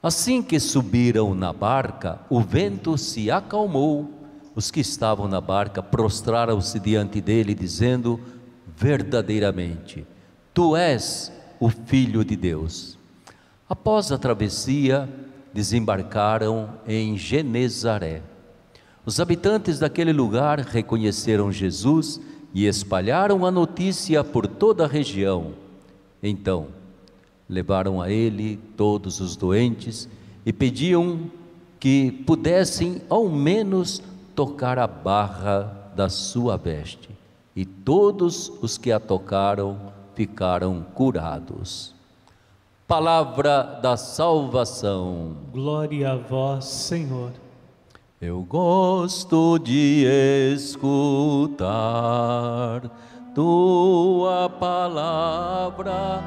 Assim 0.02 0.44
que 0.44 0.60
subiram 0.60 1.34
na 1.34 1.54
barca, 1.54 2.20
o 2.30 2.42
vento 2.42 2.98
se 2.98 3.32
acalmou. 3.32 4.12
Os 4.56 4.70
que 4.70 4.82
estavam 4.82 5.28
na 5.28 5.42
barca 5.42 5.82
prostraram-se 5.82 6.80
diante 6.80 7.20
dele, 7.22 7.56
dizendo: 7.56 8.20
Verdadeiramente, 8.78 10.06
tu 10.54 10.76
és 10.76 11.32
o 11.60 11.70
Filho 11.70 12.24
de 12.24 12.36
Deus. 12.36 12.98
Após 13.68 14.12
a 14.12 14.18
travessia, 14.18 15.10
desembarcaram 15.54 16.70
em 16.86 17.18
Genezaré. 17.18 18.22
Os 19.06 19.20
habitantes 19.20 19.80
daquele 19.80 20.14
lugar 20.14 20.60
reconheceram 20.60 21.52
Jesus 21.52 22.22
e 22.54 22.66
espalharam 22.66 23.46
a 23.46 23.52
notícia 23.52 24.24
por 24.24 24.48
toda 24.48 24.86
a 24.86 24.88
região. 24.88 25.54
Então, 26.22 26.68
levaram 27.50 28.02
a 28.02 28.10
ele 28.10 28.58
todos 28.78 29.20
os 29.20 29.36
doentes 29.36 30.08
e 30.46 30.54
pediam 30.54 31.30
que 31.80 32.12
pudessem 32.26 33.02
ao 33.10 33.28
menos 33.28 34.02
tocar 34.34 34.80
a 34.80 34.88
barra 34.88 35.92
da 35.96 36.08
sua 36.08 36.56
veste. 36.56 37.10
E 37.54 37.66
todos 37.66 38.52
os 38.62 38.78
que 38.78 38.92
a 38.92 39.02
tocaram 39.02 39.78
ficaram 40.16 40.86
curados. 40.94 41.94
Palavra 42.88 43.80
da 43.82 43.98
salvação. 43.98 45.36
Glória 45.52 46.14
a 46.14 46.16
vós, 46.16 46.66
Senhor. 46.66 47.43
Eu 48.26 48.42
gosto 48.42 49.60
de 49.60 50.06
escutar 50.56 51.60
tua 53.36 54.50
palavra, 54.50 56.24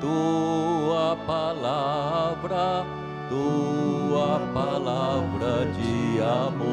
tua 0.00 1.16
palavra, 1.26 2.86
tua 3.28 4.38
palavra 4.54 5.66
de 5.74 6.22
amor. 6.22 6.68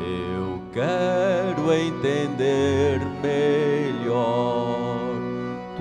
Eu 0.00 0.62
quero 0.72 1.72
entender 1.72 3.00
melhor 3.20 5.16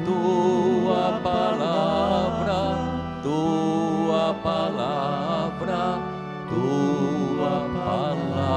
tua 0.04 1.20
palavra, 1.22 2.76
tua 3.22 4.34
palavra, 4.42 5.21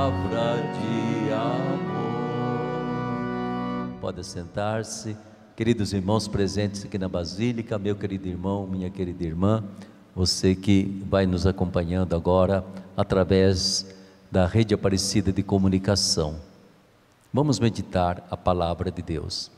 palavra 0.05 0.61
de 0.75 1.33
amor. 1.33 1.89
Pode 4.03 4.23
sentar-se, 4.23 5.17
queridos 5.57 5.95
irmãos 5.95 6.29
presentes 6.29 6.85
aqui 6.85 6.99
na 6.99 7.09
Basílica, 7.09 7.79
meu 7.79 7.97
querido 7.97 8.29
irmão, 8.29 8.67
minha 8.67 8.91
querida 8.91 9.25
irmã, 9.25 9.65
você 10.15 10.55
que 10.55 11.03
vai 11.09 11.25
nos 11.25 11.47
acompanhando 11.47 12.15
agora 12.15 12.63
através 12.95 13.97
da 14.31 14.45
rede 14.47 14.75
Aparecida 14.75 15.33
de 15.33 15.43
Comunicação. 15.43 16.37
Vamos 17.33 17.59
meditar 17.59 18.27
a 18.31 18.37
palavra 18.37 18.91
de 18.91 19.01
Deus. 19.01 19.51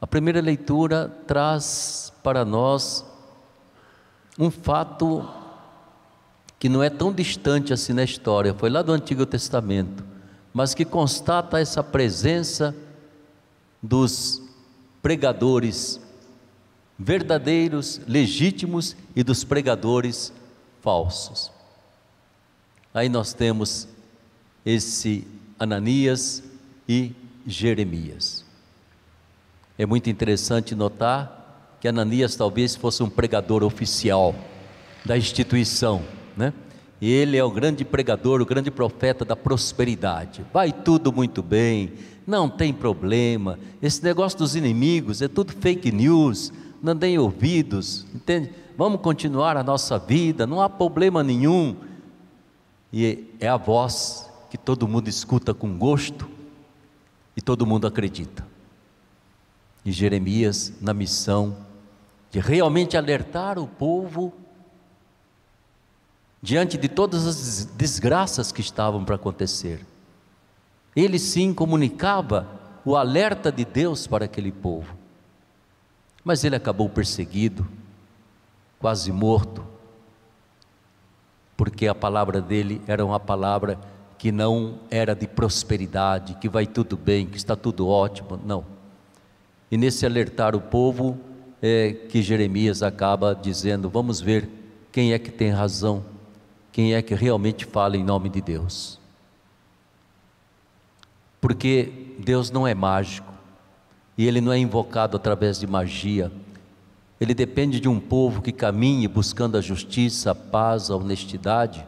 A 0.00 0.06
primeira 0.06 0.40
leitura 0.40 1.08
traz 1.26 2.12
para 2.22 2.44
nós 2.44 3.04
um 4.38 4.52
fato 4.52 5.28
que 6.64 6.68
não 6.70 6.82
é 6.82 6.88
tão 6.88 7.12
distante 7.12 7.74
assim 7.74 7.92
na 7.92 8.04
história, 8.04 8.54
foi 8.54 8.70
lá 8.70 8.80
do 8.80 8.90
Antigo 8.90 9.26
Testamento, 9.26 10.02
mas 10.50 10.72
que 10.72 10.82
constata 10.82 11.60
essa 11.60 11.82
presença 11.82 12.74
dos 13.82 14.40
pregadores 15.02 16.00
verdadeiros, 16.98 18.00
legítimos 18.08 18.96
e 19.14 19.22
dos 19.22 19.44
pregadores 19.44 20.32
falsos. 20.80 21.52
Aí 22.94 23.10
nós 23.10 23.34
temos 23.34 23.86
esse 24.64 25.28
Ananias 25.58 26.42
e 26.88 27.12
Jeremias. 27.46 28.42
É 29.76 29.84
muito 29.84 30.08
interessante 30.08 30.74
notar 30.74 31.76
que 31.78 31.86
Ananias 31.86 32.36
talvez 32.36 32.74
fosse 32.74 33.02
um 33.02 33.10
pregador 33.10 33.62
oficial 33.62 34.34
da 35.04 35.14
instituição, 35.18 36.02
né? 36.36 36.52
Ele 37.00 37.36
é 37.36 37.44
o 37.44 37.50
grande 37.50 37.84
pregador, 37.84 38.40
o 38.40 38.46
grande 38.46 38.70
profeta 38.70 39.24
da 39.24 39.36
prosperidade. 39.36 40.44
Vai 40.52 40.72
tudo 40.72 41.12
muito 41.12 41.42
bem, 41.42 41.92
não 42.26 42.48
tem 42.48 42.72
problema. 42.72 43.58
Esse 43.82 44.02
negócio 44.02 44.38
dos 44.38 44.56
inimigos 44.56 45.20
é 45.20 45.28
tudo 45.28 45.52
fake 45.52 45.92
news, 45.92 46.52
não 46.82 46.96
deem 46.96 47.18
ouvidos, 47.18 48.06
entende? 48.14 48.50
Vamos 48.76 49.00
continuar 49.00 49.56
a 49.56 49.62
nossa 49.62 49.98
vida, 49.98 50.46
não 50.46 50.60
há 50.60 50.68
problema 50.68 51.22
nenhum. 51.22 51.76
E 52.92 53.24
é 53.40 53.48
a 53.48 53.56
voz 53.56 54.30
que 54.50 54.56
todo 54.56 54.88
mundo 54.88 55.08
escuta 55.08 55.52
com 55.52 55.76
gosto 55.76 56.28
e 57.36 57.42
todo 57.42 57.66
mundo 57.66 57.86
acredita. 57.86 58.46
E 59.84 59.92
Jeremias, 59.92 60.72
na 60.80 60.94
missão 60.94 61.56
de 62.30 62.40
realmente 62.40 62.96
alertar 62.96 63.58
o 63.58 63.66
povo 63.66 64.32
diante 66.44 66.76
de 66.76 66.90
todas 66.90 67.26
as 67.26 67.64
desgraças 67.64 68.52
que 68.52 68.60
estavam 68.60 69.02
para 69.02 69.14
acontecer. 69.14 69.80
Ele 70.94 71.18
sim 71.18 71.54
comunicava 71.54 72.46
o 72.84 72.96
alerta 72.96 73.50
de 73.50 73.64
Deus 73.64 74.06
para 74.06 74.26
aquele 74.26 74.52
povo. 74.52 74.94
Mas 76.22 76.44
ele 76.44 76.54
acabou 76.54 76.86
perseguido, 76.86 77.66
quase 78.78 79.10
morto, 79.10 79.66
porque 81.56 81.88
a 81.88 81.94
palavra 81.94 82.42
dele 82.42 82.82
era 82.86 83.02
uma 83.02 83.18
palavra 83.18 83.78
que 84.18 84.30
não 84.30 84.80
era 84.90 85.14
de 85.14 85.26
prosperidade, 85.26 86.34
que 86.34 86.48
vai 86.48 86.66
tudo 86.66 86.94
bem, 86.94 87.24
que 87.26 87.38
está 87.38 87.56
tudo 87.56 87.88
ótimo, 87.88 88.38
não. 88.44 88.66
E 89.70 89.78
nesse 89.78 90.04
alertar 90.04 90.54
o 90.54 90.60
povo, 90.60 91.18
é 91.62 91.94
que 91.94 92.20
Jeremias 92.20 92.82
acaba 92.82 93.34
dizendo: 93.34 93.88
vamos 93.88 94.20
ver 94.20 94.46
quem 94.92 95.14
é 95.14 95.18
que 95.18 95.30
tem 95.30 95.50
razão, 95.50 96.04
quem 96.74 96.92
é 96.92 97.00
que 97.00 97.14
realmente 97.14 97.64
fala 97.64 97.96
em 97.96 98.02
nome 98.02 98.28
de 98.28 98.40
Deus. 98.40 98.98
Porque 101.40 102.16
Deus 102.18 102.50
não 102.50 102.66
é 102.66 102.74
mágico, 102.74 103.32
e 104.18 104.26
Ele 104.26 104.40
não 104.40 104.52
é 104.52 104.58
invocado 104.58 105.16
através 105.16 105.60
de 105.60 105.68
magia, 105.68 106.32
Ele 107.20 107.32
depende 107.32 107.78
de 107.78 107.88
um 107.88 108.00
povo 108.00 108.42
que 108.42 108.50
caminhe 108.50 109.06
buscando 109.06 109.56
a 109.56 109.60
justiça, 109.60 110.32
a 110.32 110.34
paz, 110.34 110.90
a 110.90 110.96
honestidade, 110.96 111.86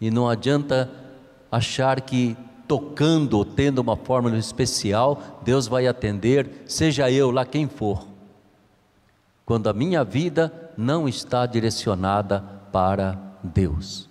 e 0.00 0.10
não 0.10 0.30
adianta 0.30 0.90
achar 1.52 2.00
que 2.00 2.34
tocando 2.66 3.34
ou 3.34 3.44
tendo 3.44 3.80
uma 3.80 3.96
fórmula 3.96 4.38
especial, 4.38 5.42
Deus 5.44 5.66
vai 5.66 5.86
atender, 5.86 6.64
seja 6.64 7.10
eu 7.10 7.30
lá 7.30 7.44
quem 7.44 7.68
for. 7.68 8.06
Quando 9.44 9.68
a 9.68 9.74
minha 9.74 10.02
vida 10.02 10.72
não 10.74 11.06
está 11.06 11.44
direcionada 11.44 12.40
para 12.72 13.23
Deus. 13.44 14.08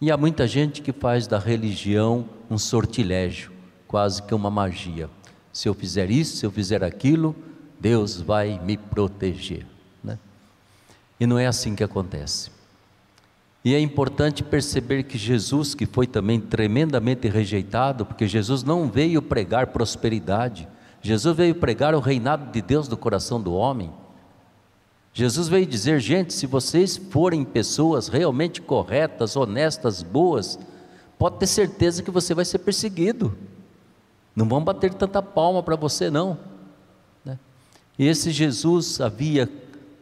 E 0.00 0.10
há 0.10 0.16
muita 0.16 0.46
gente 0.46 0.82
que 0.82 0.92
faz 0.92 1.26
da 1.26 1.38
religião 1.38 2.28
um 2.50 2.58
sortilégio, 2.58 3.50
quase 3.88 4.22
que 4.22 4.34
uma 4.34 4.50
magia. 4.50 5.08
Se 5.52 5.68
eu 5.68 5.74
fizer 5.74 6.10
isso, 6.10 6.36
se 6.36 6.44
eu 6.44 6.50
fizer 6.50 6.84
aquilo, 6.84 7.34
Deus 7.80 8.20
vai 8.20 8.60
me 8.62 8.76
proteger. 8.76 9.66
Né? 10.04 10.18
E 11.18 11.26
não 11.26 11.38
é 11.38 11.46
assim 11.46 11.74
que 11.74 11.82
acontece. 11.82 12.50
E 13.64 13.74
é 13.74 13.80
importante 13.80 14.44
perceber 14.44 15.02
que 15.04 15.18
Jesus, 15.18 15.74
que 15.74 15.86
foi 15.86 16.06
também 16.06 16.40
tremendamente 16.40 17.26
rejeitado, 17.26 18.06
porque 18.06 18.28
Jesus 18.28 18.62
não 18.62 18.88
veio 18.88 19.20
pregar 19.20 19.68
prosperidade, 19.68 20.68
Jesus 21.02 21.36
veio 21.36 21.54
pregar 21.54 21.94
o 21.94 22.00
reinado 22.00 22.52
de 22.52 22.60
Deus 22.60 22.86
do 22.86 22.96
coração 22.96 23.40
do 23.40 23.54
homem. 23.54 23.90
Jesus 25.16 25.48
veio 25.48 25.64
dizer, 25.64 25.98
gente, 25.98 26.34
se 26.34 26.46
vocês 26.46 26.98
forem 26.98 27.42
pessoas 27.42 28.06
realmente 28.06 28.60
corretas, 28.60 29.34
honestas, 29.34 30.02
boas, 30.02 30.58
pode 31.18 31.38
ter 31.38 31.46
certeza 31.46 32.02
que 32.02 32.10
você 32.10 32.34
vai 32.34 32.44
ser 32.44 32.58
perseguido. 32.58 33.34
Não 34.34 34.46
vão 34.46 34.62
bater 34.62 34.92
tanta 34.92 35.22
palma 35.22 35.62
para 35.62 35.74
você, 35.74 36.10
não. 36.10 36.38
Né? 37.24 37.38
E 37.98 38.06
esse 38.06 38.30
Jesus 38.30 39.00
havia 39.00 39.50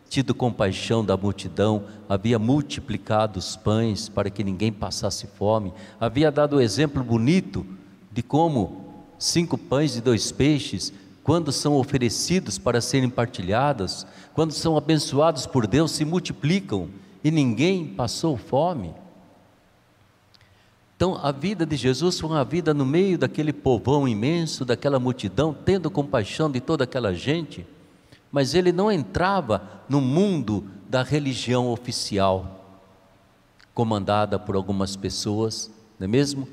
tido 0.08 0.34
compaixão 0.34 1.04
da 1.04 1.16
multidão, 1.16 1.84
havia 2.08 2.36
multiplicado 2.36 3.38
os 3.38 3.54
pães 3.54 4.08
para 4.08 4.28
que 4.28 4.42
ninguém 4.42 4.72
passasse 4.72 5.28
fome, 5.28 5.72
havia 6.00 6.32
dado 6.32 6.56
o 6.56 6.60
exemplo 6.60 7.04
bonito 7.04 7.64
de 8.10 8.20
como 8.20 8.84
cinco 9.16 9.56
pães 9.56 9.96
e 9.96 10.00
dois 10.00 10.32
peixes 10.32 10.92
quando 11.24 11.50
são 11.50 11.74
oferecidos 11.74 12.58
para 12.58 12.82
serem 12.82 13.08
partilhados, 13.08 14.06
quando 14.34 14.52
são 14.52 14.76
abençoados 14.76 15.46
por 15.46 15.66
Deus, 15.66 15.90
se 15.90 16.04
multiplicam 16.04 16.90
e 17.24 17.30
ninguém 17.30 17.86
passou 17.86 18.36
fome. 18.36 18.94
Então, 20.94 21.18
a 21.20 21.32
vida 21.32 21.64
de 21.64 21.76
Jesus 21.76 22.20
foi 22.20 22.28
uma 22.28 22.44
vida 22.44 22.74
no 22.74 22.84
meio 22.84 23.16
daquele 23.16 23.54
povão 23.54 24.06
imenso, 24.06 24.66
daquela 24.66 25.00
multidão, 25.00 25.56
tendo 25.64 25.90
compaixão 25.90 26.50
de 26.50 26.60
toda 26.60 26.84
aquela 26.84 27.14
gente, 27.14 27.66
mas 28.30 28.54
ele 28.54 28.70
não 28.70 28.92
entrava 28.92 29.62
no 29.88 30.02
mundo 30.02 30.68
da 30.90 31.02
religião 31.02 31.68
oficial, 31.68 32.80
comandada 33.72 34.38
por 34.38 34.54
algumas 34.54 34.94
pessoas, 34.94 35.70
não 35.98 36.04
é 36.04 36.08
mesmo? 36.08 36.46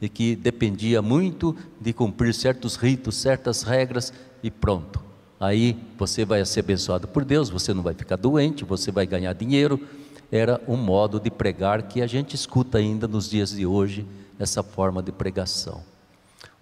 E 0.00 0.08
que 0.08 0.36
dependia 0.36 1.02
muito 1.02 1.56
de 1.80 1.92
cumprir 1.92 2.32
certos 2.32 2.76
ritos, 2.76 3.16
certas 3.16 3.62
regras 3.62 4.12
e 4.42 4.50
pronto. 4.50 5.02
Aí 5.40 5.76
você 5.96 6.24
vai 6.24 6.44
ser 6.44 6.60
abençoado 6.60 7.06
por 7.06 7.24
Deus, 7.24 7.48
você 7.48 7.72
não 7.72 7.82
vai 7.82 7.94
ficar 7.94 8.16
doente, 8.16 8.64
você 8.64 8.90
vai 8.90 9.06
ganhar 9.06 9.32
dinheiro. 9.32 9.80
Era 10.30 10.60
um 10.68 10.76
modo 10.76 11.18
de 11.18 11.30
pregar 11.30 11.82
que 11.82 12.02
a 12.02 12.06
gente 12.06 12.34
escuta 12.34 12.78
ainda 12.78 13.08
nos 13.08 13.30
dias 13.30 13.50
de 13.50 13.64
hoje, 13.64 14.06
essa 14.38 14.62
forma 14.62 15.02
de 15.02 15.10
pregação. 15.10 15.82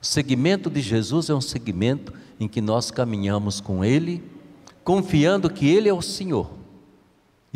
O 0.00 0.06
segmento 0.06 0.70
de 0.70 0.80
Jesus 0.80 1.28
é 1.30 1.34
um 1.34 1.40
segmento 1.40 2.12
em 2.38 2.46
que 2.46 2.60
nós 2.60 2.90
caminhamos 2.90 3.60
com 3.60 3.84
Ele, 3.84 4.22
confiando 4.84 5.50
que 5.50 5.66
Ele 5.68 5.88
é 5.88 5.94
o 5.94 6.02
Senhor 6.02 6.65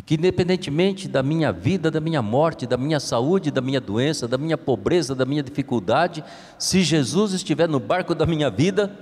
e 0.00 0.02
que, 0.02 0.14
independentemente 0.14 1.06
da 1.06 1.22
minha 1.22 1.52
vida, 1.52 1.90
da 1.90 2.00
minha 2.00 2.22
morte, 2.22 2.66
da 2.66 2.78
minha 2.78 2.98
saúde, 2.98 3.50
da 3.50 3.60
minha 3.60 3.78
doença, 3.78 4.26
da 4.26 4.38
minha 4.38 4.56
pobreza, 4.56 5.14
da 5.14 5.26
minha 5.26 5.42
dificuldade, 5.42 6.24
se 6.58 6.80
Jesus 6.80 7.34
estiver 7.34 7.68
no 7.68 7.78
barco 7.78 8.14
da 8.14 8.24
minha 8.24 8.48
vida, 8.48 8.98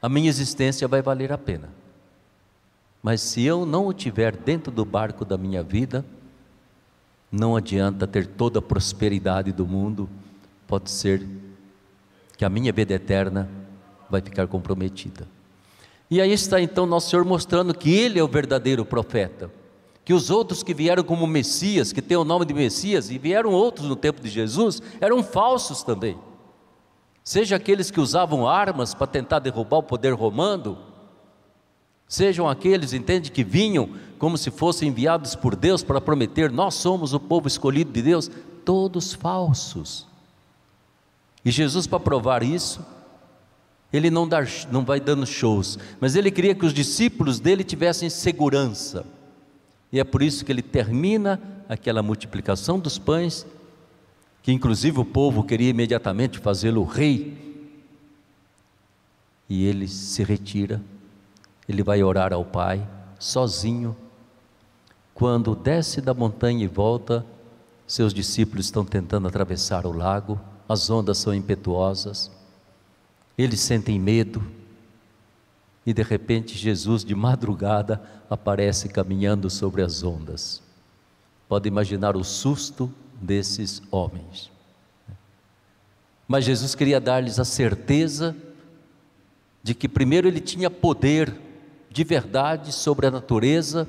a 0.00 0.08
minha 0.08 0.30
existência 0.30 0.88
vai 0.88 1.02
valer 1.02 1.30
a 1.30 1.36
pena. 1.36 1.68
Mas 3.02 3.20
se 3.20 3.42
eu 3.42 3.66
não 3.66 3.86
o 3.86 3.92
tiver 3.92 4.34
dentro 4.34 4.72
do 4.72 4.82
barco 4.82 5.26
da 5.26 5.36
minha 5.36 5.62
vida, 5.62 6.02
não 7.30 7.54
adianta 7.54 8.06
ter 8.06 8.26
toda 8.26 8.60
a 8.60 8.62
prosperidade 8.62 9.52
do 9.52 9.66
mundo, 9.66 10.08
pode 10.66 10.90
ser 10.90 11.22
que 12.38 12.46
a 12.46 12.48
minha 12.48 12.72
vida 12.72 12.94
eterna 12.94 13.46
vai 14.08 14.22
ficar 14.22 14.46
comprometida. 14.46 15.35
E 16.10 16.20
aí 16.20 16.32
está 16.32 16.60
então 16.60 16.86
nosso 16.86 17.10
Senhor 17.10 17.24
mostrando 17.24 17.74
que 17.74 17.92
Ele 17.92 18.18
é 18.18 18.22
o 18.22 18.28
verdadeiro 18.28 18.84
profeta. 18.84 19.50
Que 20.04 20.14
os 20.14 20.30
outros 20.30 20.62
que 20.62 20.72
vieram 20.72 21.02
como 21.02 21.26
Messias, 21.26 21.92
que 21.92 22.00
têm 22.00 22.16
o 22.16 22.24
nome 22.24 22.44
de 22.44 22.54
Messias, 22.54 23.10
e 23.10 23.18
vieram 23.18 23.50
outros 23.50 23.88
no 23.88 23.96
tempo 23.96 24.20
de 24.22 24.28
Jesus, 24.28 24.80
eram 25.00 25.22
falsos 25.22 25.82
também. 25.82 26.16
Seja 27.24 27.56
aqueles 27.56 27.90
que 27.90 28.00
usavam 28.00 28.46
armas 28.46 28.94
para 28.94 29.08
tentar 29.08 29.40
derrubar 29.40 29.78
o 29.78 29.82
poder 29.82 30.14
romano, 30.14 30.78
sejam 32.06 32.48
aqueles, 32.48 32.92
entende, 32.92 33.32
que 33.32 33.42
vinham 33.42 33.90
como 34.16 34.38
se 34.38 34.48
fossem 34.48 34.90
enviados 34.90 35.34
por 35.34 35.56
Deus 35.56 35.82
para 35.82 36.00
prometer: 36.00 36.52
nós 36.52 36.74
somos 36.74 37.12
o 37.12 37.18
povo 37.18 37.48
escolhido 37.48 37.90
de 37.90 38.00
Deus, 38.00 38.30
todos 38.64 39.12
falsos. 39.12 40.06
E 41.44 41.50
Jesus, 41.50 41.88
para 41.88 41.98
provar 41.98 42.44
isso, 42.44 42.80
ele 43.92 44.10
não, 44.10 44.28
dá, 44.28 44.44
não 44.70 44.84
vai 44.84 45.00
dando 45.00 45.26
shows, 45.26 45.78
mas 46.00 46.16
ele 46.16 46.30
queria 46.30 46.54
que 46.54 46.66
os 46.66 46.74
discípulos 46.74 47.38
dele 47.38 47.62
tivessem 47.64 48.10
segurança. 48.10 49.06
E 49.92 50.00
é 50.00 50.04
por 50.04 50.22
isso 50.22 50.44
que 50.44 50.52
ele 50.52 50.62
termina 50.62 51.40
aquela 51.68 52.02
multiplicação 52.02 52.78
dos 52.78 52.98
pães, 52.98 53.46
que 54.42 54.52
inclusive 54.52 55.00
o 55.00 55.04
povo 55.04 55.42
queria 55.42 55.70
imediatamente 55.70 56.38
fazê-lo 56.38 56.84
rei. 56.84 57.36
E 59.48 59.64
ele 59.64 59.86
se 59.86 60.22
retira, 60.24 60.82
ele 61.68 61.82
vai 61.82 62.02
orar 62.02 62.32
ao 62.32 62.44
Pai, 62.44 62.86
sozinho. 63.18 63.96
Quando 65.14 65.54
desce 65.54 66.00
da 66.00 66.12
montanha 66.12 66.64
e 66.64 66.68
volta, 66.68 67.24
seus 67.86 68.12
discípulos 68.12 68.66
estão 68.66 68.84
tentando 68.84 69.28
atravessar 69.28 69.86
o 69.86 69.92
lago, 69.92 70.40
as 70.68 70.90
ondas 70.90 71.18
são 71.18 71.32
impetuosas. 71.32 72.30
Eles 73.36 73.60
sentem 73.60 73.98
medo 73.98 74.42
e 75.86 75.94
de 75.94 76.02
repente 76.02 76.58
Jesus, 76.58 77.04
de 77.04 77.14
madrugada, 77.14 78.02
aparece 78.28 78.88
caminhando 78.88 79.48
sobre 79.48 79.82
as 79.82 80.02
ondas. 80.02 80.60
Pode 81.48 81.68
imaginar 81.68 82.16
o 82.16 82.24
susto 82.24 82.92
desses 83.20 83.80
homens. 83.90 84.50
Mas 86.26 86.44
Jesus 86.44 86.74
queria 86.74 87.00
dar-lhes 87.00 87.38
a 87.38 87.44
certeza 87.44 88.36
de 89.62 89.74
que, 89.74 89.88
primeiro, 89.88 90.26
ele 90.26 90.40
tinha 90.40 90.68
poder 90.68 91.32
de 91.88 92.02
verdade 92.02 92.72
sobre 92.72 93.06
a 93.06 93.10
natureza, 93.10 93.88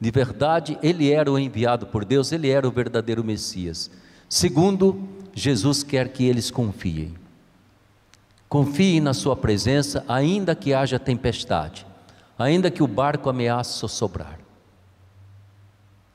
de 0.00 0.10
verdade, 0.10 0.78
ele 0.82 1.10
era 1.10 1.30
o 1.30 1.38
enviado 1.38 1.86
por 1.86 2.06
Deus, 2.06 2.32
ele 2.32 2.48
era 2.48 2.66
o 2.66 2.70
verdadeiro 2.70 3.22
Messias. 3.22 3.90
Segundo, 4.28 5.06
Jesus 5.34 5.82
quer 5.82 6.10
que 6.10 6.24
eles 6.24 6.50
confiem. 6.50 7.14
Confie 8.48 9.00
na 9.00 9.12
Sua 9.12 9.36
presença, 9.36 10.04
ainda 10.08 10.54
que 10.54 10.72
haja 10.72 10.98
tempestade, 10.98 11.86
ainda 12.38 12.70
que 12.70 12.82
o 12.82 12.86
barco 12.86 13.28
ameace 13.28 13.86
sobrar. 13.88 14.38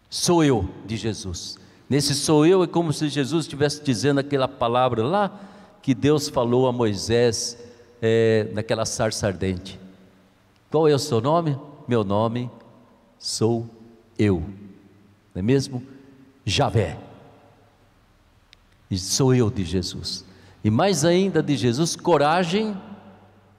Sou 0.09 0.43
eu, 0.43 0.69
de 0.85 0.95
Jesus. 0.97 1.57
Nesse 1.89 2.15
sou 2.15 2.45
eu 2.45 2.63
é 2.63 2.67
como 2.67 2.93
se 2.93 3.09
Jesus 3.09 3.45
estivesse 3.45 3.83
dizendo 3.83 4.19
aquela 4.19 4.47
palavra 4.47 5.03
lá 5.03 5.39
que 5.81 5.93
Deus 5.93 6.29
falou 6.29 6.67
a 6.67 6.71
Moisés 6.71 7.57
é, 8.01 8.49
naquela 8.53 8.85
sarça 8.85 9.27
ardente. 9.27 9.79
Qual 10.71 10.87
é 10.87 10.93
o 10.93 10.99
seu 10.99 11.21
nome? 11.21 11.57
Meu 11.87 12.03
nome 12.03 12.49
sou 13.19 13.69
eu, 14.17 14.41
não 15.33 15.39
é 15.39 15.41
mesmo? 15.41 15.81
Javé. 16.45 16.97
E 18.89 18.97
sou 18.97 19.33
eu 19.33 19.49
de 19.49 19.63
Jesus. 19.63 20.25
E 20.63 20.71
mais 20.71 21.03
ainda 21.03 21.43
de 21.43 21.57
Jesus, 21.57 21.95
coragem, 21.95 22.75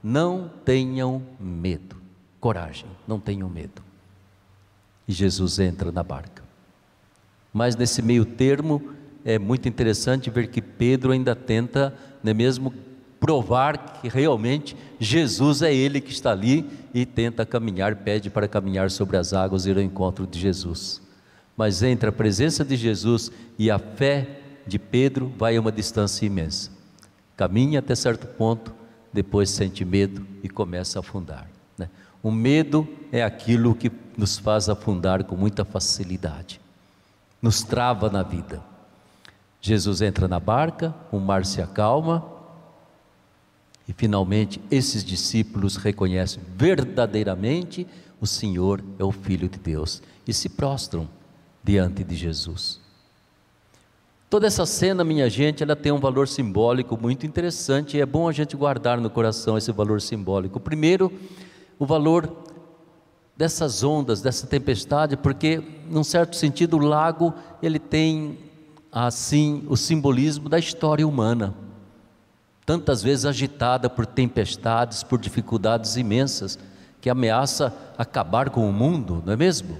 não 0.03 0.49
tenham 0.63 1.21
medo. 1.39 1.95
Coragem, 2.39 2.87
não 3.07 3.19
tenham 3.19 3.49
medo. 3.49 3.83
E 5.07 5.13
Jesus 5.13 5.59
entra 5.59 5.91
na 5.91 6.03
barca. 6.03 6.43
Mas 7.53 7.75
nesse 7.75 8.01
meio 8.01 8.25
termo, 8.25 8.91
é 9.23 9.39
muito 9.39 9.67
interessante 9.69 10.29
ver 10.29 10.47
que 10.47 10.61
Pedro 10.61 11.11
ainda 11.11 11.35
tenta, 11.35 11.93
não 12.23 12.31
é 12.31 12.33
mesmo, 12.33 12.73
provar 13.19 13.99
que 14.01 14.07
realmente 14.07 14.75
Jesus 14.99 15.61
é 15.61 15.73
ele 15.73 16.01
que 16.01 16.11
está 16.11 16.31
ali 16.31 16.69
e 16.93 17.05
tenta 17.05 17.45
caminhar, 17.45 17.95
pede 17.95 18.29
para 18.29 18.47
caminhar 18.47 18.91
sobre 18.91 19.17
as 19.17 19.33
águas 19.33 19.65
e 19.65 19.71
ir 19.71 19.77
ao 19.77 19.83
encontro 19.83 20.27
de 20.27 20.39
Jesus. 20.39 21.01
Mas 21.57 21.81
entre 21.81 22.09
a 22.09 22.11
presença 22.11 22.63
de 22.63 22.75
Jesus 22.75 23.31
e 23.57 23.71
a 23.71 23.79
fé 23.79 24.41
de 24.67 24.77
Pedro 24.77 25.31
vai 25.37 25.57
uma 25.57 25.71
distância 25.71 26.25
imensa. 26.25 26.74
Caminha 27.35 27.79
até 27.79 27.95
certo 27.95 28.27
ponto, 28.27 28.73
depois 29.11 29.49
sente 29.49 29.83
medo 29.83 30.25
e 30.43 30.49
começa 30.49 30.99
a 30.99 31.01
afundar. 31.01 31.49
Né? 31.77 31.89
O 32.23 32.31
medo 32.31 32.87
é 33.11 33.23
aquilo 33.23 33.75
que 33.75 33.91
nos 34.17 34.37
faz 34.37 34.69
afundar 34.69 35.23
com 35.23 35.35
muita 35.35 35.65
facilidade, 35.65 36.61
nos 37.41 37.63
trava 37.63 38.09
na 38.09 38.23
vida. 38.23 38.61
Jesus 39.61 40.01
entra 40.01 40.27
na 40.27 40.39
barca, 40.39 40.93
o 41.11 41.19
mar 41.19 41.45
se 41.45 41.61
acalma 41.61 42.25
e 43.87 43.93
finalmente 43.93 44.61
esses 44.71 45.03
discípulos 45.03 45.75
reconhecem 45.75 46.41
verdadeiramente 46.55 47.87
o 48.19 48.27
Senhor 48.27 48.83
é 48.97 49.03
o 49.03 49.11
Filho 49.11 49.49
de 49.49 49.59
Deus 49.59 50.01
e 50.27 50.33
se 50.33 50.49
prostram 50.49 51.07
diante 51.63 52.03
de 52.03 52.15
Jesus. 52.15 52.84
Toda 54.27 54.47
essa 54.47 54.65
cena, 54.65 55.03
minha 55.03 55.29
gente, 55.29 55.61
ela 55.61 55.75
tem 55.75 55.91
um 55.91 55.99
valor 55.99 56.27
simbólico 56.27 56.97
muito 56.99 57.27
interessante 57.27 57.95
e 57.95 58.01
é 58.01 58.05
bom 58.05 58.27
a 58.27 58.31
gente 58.31 58.57
guardar 58.57 58.99
no 58.99 59.09
coração 59.09 59.57
esse 59.57 59.71
valor 59.71 60.01
simbólico. 60.01 60.59
Primeiro, 60.59 61.13
o 61.77 61.85
valor 61.85 62.35
dessas 63.37 63.83
ondas, 63.83 64.21
dessa 64.21 64.47
tempestade, 64.47 65.15
porque, 65.15 65.61
num 65.89 66.03
certo 66.03 66.35
sentido, 66.35 66.77
o 66.77 66.79
lago 66.79 67.33
ele 67.61 67.77
tem 67.77 68.39
assim 68.91 69.63
o 69.67 69.77
simbolismo 69.77 70.49
da 70.49 70.57
história 70.57 71.07
humana, 71.07 71.53
tantas 72.65 73.03
vezes 73.03 73.25
agitada 73.25 73.89
por 73.89 74.07
tempestades, 74.07 75.03
por 75.03 75.19
dificuldades 75.19 75.97
imensas 75.97 76.57
que 76.99 77.09
ameaça 77.11 77.71
acabar 77.95 78.49
com 78.49 78.67
o 78.67 78.73
mundo, 78.73 79.21
não 79.23 79.33
é 79.33 79.35
mesmo? 79.35 79.77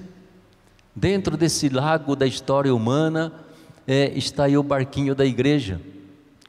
Dentro 0.96 1.36
desse 1.36 1.68
lago 1.68 2.16
da 2.16 2.28
história 2.28 2.76
humana, 2.76 3.34
é, 3.88 4.12
está 4.18 4.46
aí 4.46 4.58
o 4.58 4.64
barquinho 4.64 5.14
da 5.14 5.26
igreja, 5.26 5.80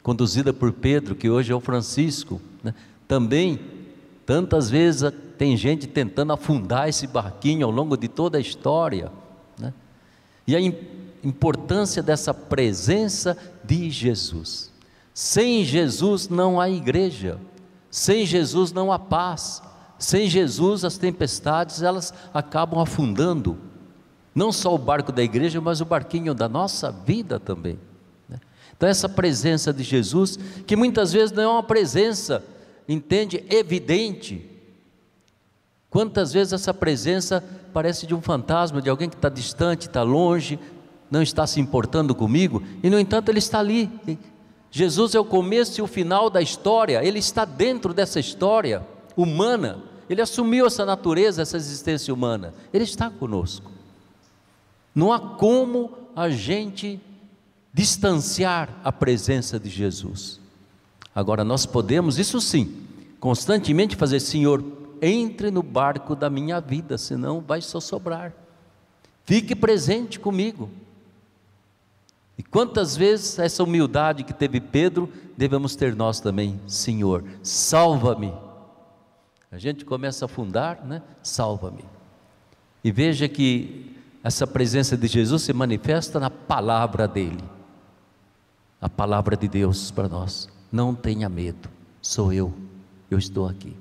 conduzida 0.03 0.53
por 0.53 0.72
Pedro, 0.72 1.14
que 1.14 1.29
hoje 1.29 1.53
é 1.53 1.55
o 1.55 1.61
Francisco. 1.61 2.40
Né? 2.62 2.75
Também, 3.07 3.61
tantas 4.25 4.70
vezes 4.70 5.12
tem 5.37 5.57
gente 5.57 5.87
tentando 5.87 6.33
afundar 6.33 6.88
esse 6.88 7.07
barquinho 7.07 7.66
ao 7.66 7.72
longo 7.72 7.96
de 7.96 8.09
toda 8.09 8.38
a 8.38 8.40
história. 8.40 9.11
Né? 9.59 9.72
E 10.46 10.57
a 10.57 10.61
importância 11.22 12.03
dessa 12.03 12.33
presença 12.33 13.37
de 13.64 13.90
Jesus. 13.90 14.72
Sem 15.12 15.64
Jesus 15.64 16.29
não 16.29 16.61
há 16.61 16.70
igreja. 16.70 17.38
Sem 17.90 18.25
Jesus 18.25 18.72
não 18.72 18.92
há 18.92 18.99
paz. 18.99 19.62
Sem 19.99 20.29
Jesus 20.29 20.85
as 20.85 20.99
tempestades 20.99 21.83
elas 21.83 22.12
acabam 22.33 22.81
afundando. 22.81 23.59
Não 24.37 24.53
só 24.53 24.75
o 24.75 24.79
barco 24.79 25.11
da 25.11 25.22
igreja, 25.22 25.62
mas 25.62 25.81
o 25.81 25.87
barquinho 25.87 26.35
da 26.35 26.46
nossa 26.46 26.92
vida 26.92 27.40
também. 27.40 27.79
né? 28.29 28.38
Então 28.77 28.87
essa 28.87 29.09
presença 29.09 29.72
de 29.72 29.83
Jesus, 29.83 30.38
que 30.66 30.77
muitas 30.77 31.11
vezes 31.11 31.35
não 31.35 31.42
é 31.42 31.49
uma 31.49 31.62
presença, 31.62 32.44
entende, 32.87 33.42
evidente. 33.49 34.46
Quantas 35.88 36.35
vezes 36.35 36.53
essa 36.53 36.75
presença 36.75 37.42
parece 37.72 38.07
de 38.07 38.14
um 38.14 38.20
fantasma, 38.20 38.83
de 38.83 38.90
alguém 38.90 39.09
que 39.09 39.16
está 39.16 39.31
distante, 39.31 39.88
está 39.88 40.03
longe, 40.03 40.59
não 41.11 41.22
está 41.22 41.46
se 41.46 41.59
importando 41.59 42.14
comigo, 42.14 42.62
e 42.83 42.90
no 42.90 43.01
entanto 43.01 43.31
ele 43.31 43.38
está 43.38 43.61
ali. 43.61 43.90
Jesus 44.70 45.14
é 45.14 45.18
o 45.18 45.25
começo 45.25 45.81
e 45.81 45.83
o 45.83 45.87
final 45.87 46.29
da 46.29 46.42
história, 46.42 47.03
ele 47.03 47.20
está 47.20 47.46
dentro 47.46 47.94
dessa 47.94 48.20
história 48.20 48.87
humana, 49.16 49.83
ele 50.11 50.20
assumiu 50.20 50.66
essa 50.66 50.85
natureza, 50.85 51.40
essa 51.40 51.57
existência 51.57 52.12
humana, 52.12 52.53
ele 52.70 52.85
está 52.85 53.09
conosco. 53.09 53.75
Não 54.96 55.12
há 55.12 55.20
como 55.20 55.92
a 56.16 56.30
gente 56.30 56.98
distanciar 57.70 58.70
a 58.82 58.90
presença 58.90 59.61
de 59.61 59.68
Jesus. 59.68 60.40
Agora 61.14 61.44
nós 61.44 61.66
podemos, 61.66 62.18
isso 62.18 62.40
sim, 62.40 62.74
constantemente 63.20 63.94
fazer, 63.94 64.20
Senhor, 64.20 64.64
entre 65.02 65.50
no 65.50 65.62
barco 65.62 66.16
da 66.16 66.30
minha 66.30 66.59
vida, 66.62 66.96
senão 66.96 67.42
vai 67.42 67.61
só 67.61 67.78
sobrar. 67.78 68.32
Fique 69.26 69.54
presente 69.54 70.18
comigo. 70.18 70.70
E 72.38 72.42
quantas 72.42 72.96
vezes 72.96 73.38
essa 73.38 73.62
humildade 73.62 74.24
que 74.24 74.32
teve 74.32 74.62
Pedro, 74.62 75.12
devemos 75.37 75.76
ter 75.76 75.94
nós 75.94 76.20
também, 76.20 76.59
Senhor, 76.66 77.22
salva-me. 77.42 78.32
A 79.52 79.59
gente 79.59 79.85
começa 79.85 80.24
a 80.24 80.26
afundar, 80.26 80.82
né? 80.87 81.02
Salva-me. 81.22 81.85
E 82.82 82.90
veja 82.90 83.28
que 83.28 83.95
essa 84.26 84.44
presença 84.44 84.96
de 84.96 85.06
Jesus 85.06 85.42
se 85.42 85.52
manifesta 85.52 86.18
na 86.18 86.28
palavra 86.28 87.06
dele. 87.06 87.44
A 88.80 88.88
palavra 88.88 89.36
de 89.36 89.46
Deus 89.46 89.92
para 89.92 90.08
nós. 90.08 90.48
Não 90.72 90.96
tenha 90.96 91.28
medo, 91.28 91.68
sou 92.02 92.32
eu, 92.32 92.52
eu 93.08 93.18
estou 93.18 93.46
aqui. 93.46 93.76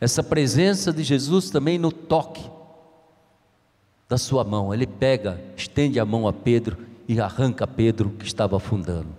Essa 0.00 0.24
presença 0.24 0.92
de 0.92 1.04
Jesus 1.04 1.50
também 1.50 1.78
no 1.78 1.92
toque 1.92 2.42
da 4.08 4.18
sua 4.18 4.42
mão. 4.42 4.74
Ele 4.74 4.88
pega, 4.88 5.40
estende 5.56 6.00
a 6.00 6.04
mão 6.04 6.26
a 6.26 6.32
Pedro 6.32 6.76
e 7.06 7.20
arranca 7.20 7.64
Pedro 7.64 8.10
que 8.10 8.26
estava 8.26 8.56
afundando. 8.56 9.14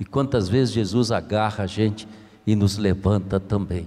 E 0.00 0.04
quantas 0.04 0.48
vezes 0.48 0.74
Jesus 0.74 1.12
agarra 1.12 1.62
a 1.62 1.68
gente 1.68 2.08
e 2.44 2.56
nos 2.56 2.76
levanta 2.76 3.38
também. 3.38 3.86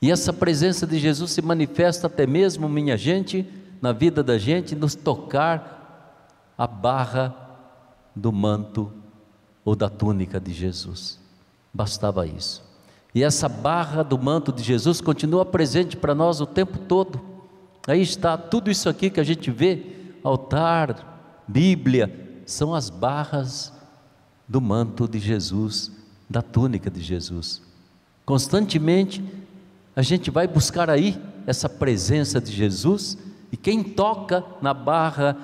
E 0.00 0.12
essa 0.12 0.32
presença 0.32 0.86
de 0.86 0.96
Jesus 0.96 1.32
se 1.32 1.42
manifesta 1.42 2.06
até 2.06 2.24
mesmo, 2.24 2.68
minha 2.68 2.96
gente, 2.96 3.44
na 3.80 3.92
vida 3.92 4.22
da 4.22 4.38
gente, 4.38 4.74
nos 4.74 4.94
tocar 4.94 6.52
a 6.56 6.66
barra 6.66 7.34
do 8.14 8.32
manto 8.32 8.92
ou 9.64 9.74
da 9.74 9.88
túnica 9.88 10.40
de 10.40 10.52
Jesus. 10.52 11.18
Bastava 11.72 12.26
isso. 12.26 12.62
E 13.14 13.22
essa 13.22 13.48
barra 13.48 14.02
do 14.02 14.18
manto 14.18 14.52
de 14.52 14.62
Jesus 14.62 15.00
continua 15.00 15.44
presente 15.44 15.96
para 15.96 16.14
nós 16.14 16.40
o 16.40 16.46
tempo 16.46 16.78
todo. 16.78 17.20
Aí 17.86 18.02
está 18.02 18.36
tudo 18.36 18.70
isso 18.70 18.88
aqui 18.88 19.10
que 19.10 19.20
a 19.20 19.24
gente 19.24 19.50
vê: 19.50 20.14
altar, 20.22 21.42
Bíblia, 21.48 22.42
são 22.46 22.74
as 22.74 22.90
barras 22.90 23.72
do 24.46 24.60
manto 24.60 25.08
de 25.08 25.18
Jesus, 25.18 25.90
da 26.28 26.42
túnica 26.42 26.90
de 26.90 27.00
Jesus. 27.00 27.62
Constantemente 28.24 29.24
a 29.94 30.02
gente 30.02 30.30
vai 30.30 30.46
buscar 30.46 30.88
aí 30.88 31.20
essa 31.46 31.68
presença 31.68 32.40
de 32.40 32.52
Jesus, 32.52 33.18
e 33.52 33.56
quem 33.56 33.82
toca 33.82 34.44
na 34.62 34.72
barra 34.72 35.36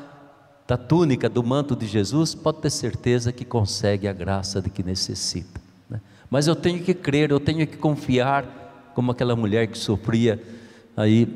da 0.66 0.76
túnica, 0.76 1.28
do 1.28 1.42
manto 1.42 1.76
de 1.76 1.86
Jesus, 1.86 2.34
pode 2.34 2.58
ter 2.58 2.70
certeza 2.70 3.32
que 3.32 3.44
consegue 3.44 4.08
a 4.08 4.12
graça 4.12 4.60
de 4.60 4.68
que 4.68 4.82
necessita. 4.82 5.60
Né? 5.88 6.00
Mas 6.28 6.46
eu 6.46 6.56
tenho 6.56 6.82
que 6.82 6.92
crer, 6.92 7.30
eu 7.30 7.38
tenho 7.38 7.66
que 7.66 7.76
confiar, 7.76 8.92
como 8.94 9.12
aquela 9.12 9.36
mulher 9.36 9.66
que 9.68 9.78
sofria 9.78 10.42
aí 10.96 11.28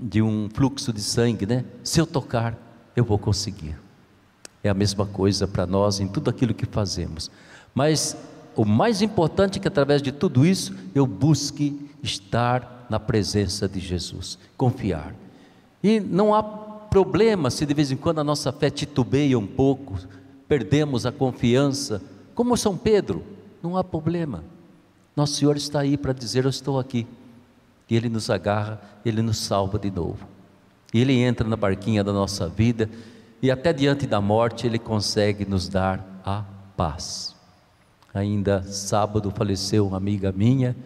de 0.00 0.22
um 0.22 0.48
fluxo 0.48 0.92
de 0.92 1.02
sangue, 1.02 1.44
né? 1.44 1.64
Se 1.82 2.00
eu 2.00 2.06
tocar, 2.06 2.56
eu 2.96 3.04
vou 3.04 3.18
conseguir. 3.18 3.76
É 4.62 4.68
a 4.68 4.74
mesma 4.74 5.04
coisa 5.04 5.46
para 5.46 5.66
nós 5.66 6.00
em 6.00 6.06
tudo 6.08 6.30
aquilo 6.30 6.54
que 6.54 6.64
fazemos. 6.64 7.30
Mas 7.74 8.16
o 8.56 8.64
mais 8.64 9.02
importante 9.02 9.58
é 9.58 9.60
que 9.60 9.68
através 9.68 10.00
de 10.00 10.12
tudo 10.12 10.46
isso 10.46 10.74
eu 10.94 11.06
busque 11.06 11.90
estar 12.02 12.86
na 12.88 12.98
presença 12.98 13.68
de 13.68 13.80
Jesus, 13.80 14.38
confiar. 14.56 15.14
E 15.82 16.00
não 16.00 16.34
há 16.34 16.42
problema 16.42 17.50
se 17.50 17.64
de 17.64 17.72
vez 17.72 17.90
em 17.90 17.96
quando 17.96 18.18
a 18.20 18.24
nossa 18.24 18.52
fé 18.52 18.68
titubeia 18.68 19.38
um 19.38 19.46
pouco, 19.46 19.98
perdemos 20.48 21.06
a 21.06 21.12
confiança, 21.12 22.02
como 22.34 22.56
São 22.56 22.76
Pedro, 22.76 23.22
não 23.62 23.76
há 23.76 23.84
problema. 23.84 24.42
Nosso 25.14 25.34
Senhor 25.34 25.56
está 25.56 25.80
aí 25.80 25.96
para 25.96 26.12
dizer: 26.12 26.44
Eu 26.44 26.50
estou 26.50 26.78
aqui. 26.78 27.06
E 27.88 27.96
Ele 27.96 28.08
nos 28.08 28.30
agarra, 28.30 28.80
Ele 29.04 29.20
nos 29.20 29.38
salva 29.38 29.78
de 29.78 29.90
novo. 29.90 30.26
E 30.92 31.00
Ele 31.00 31.14
entra 31.14 31.46
na 31.46 31.56
barquinha 31.56 32.02
da 32.02 32.12
nossa 32.12 32.48
vida, 32.48 32.88
e 33.42 33.50
até 33.50 33.72
diante 33.72 34.06
da 34.06 34.20
morte 34.20 34.66
Ele 34.66 34.78
consegue 34.78 35.44
nos 35.44 35.68
dar 35.68 36.22
a 36.24 36.44
paz. 36.76 37.34
Ainda 38.12 38.62
sábado 38.62 39.30
faleceu 39.30 39.86
uma 39.86 39.96
amiga 39.96 40.32
minha, 40.32 40.76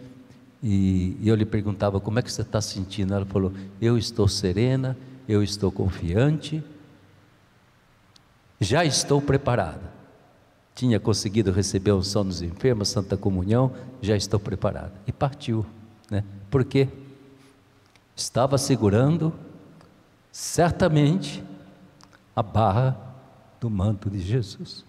e 0.67 1.15
eu 1.23 1.35
lhe 1.35 1.45
perguntava 1.45 1.99
como 1.99 2.17
é 2.17 2.23
que 2.23 2.31
você 2.31 2.41
está 2.41 2.59
sentindo. 2.59 3.13
Ela 3.13 3.23
falou: 3.23 3.53
Eu 3.79 3.99
estou 3.99 4.27
serena, 4.27 4.97
eu 5.29 5.43
estou 5.43 5.71
confiante, 5.71 6.63
já 8.59 8.83
estou 8.83 9.21
preparada. 9.21 9.93
Tinha 10.73 10.99
conseguido 10.99 11.51
receber 11.51 11.91
a 11.91 11.95
unção 11.95 12.25
dos 12.25 12.41
enfermos, 12.41 12.89
Santa 12.89 13.15
Comunhão, 13.15 13.73
já 14.01 14.15
estou 14.15 14.39
preparada. 14.39 14.91
E 15.05 15.11
partiu, 15.11 15.63
né? 16.09 16.23
Porque 16.49 16.87
estava 18.15 18.57
segurando 18.57 19.31
certamente 20.31 21.43
a 22.35 22.41
barra 22.41 22.97
do 23.59 23.69
manto 23.69 24.09
de 24.09 24.19
Jesus. 24.19 24.83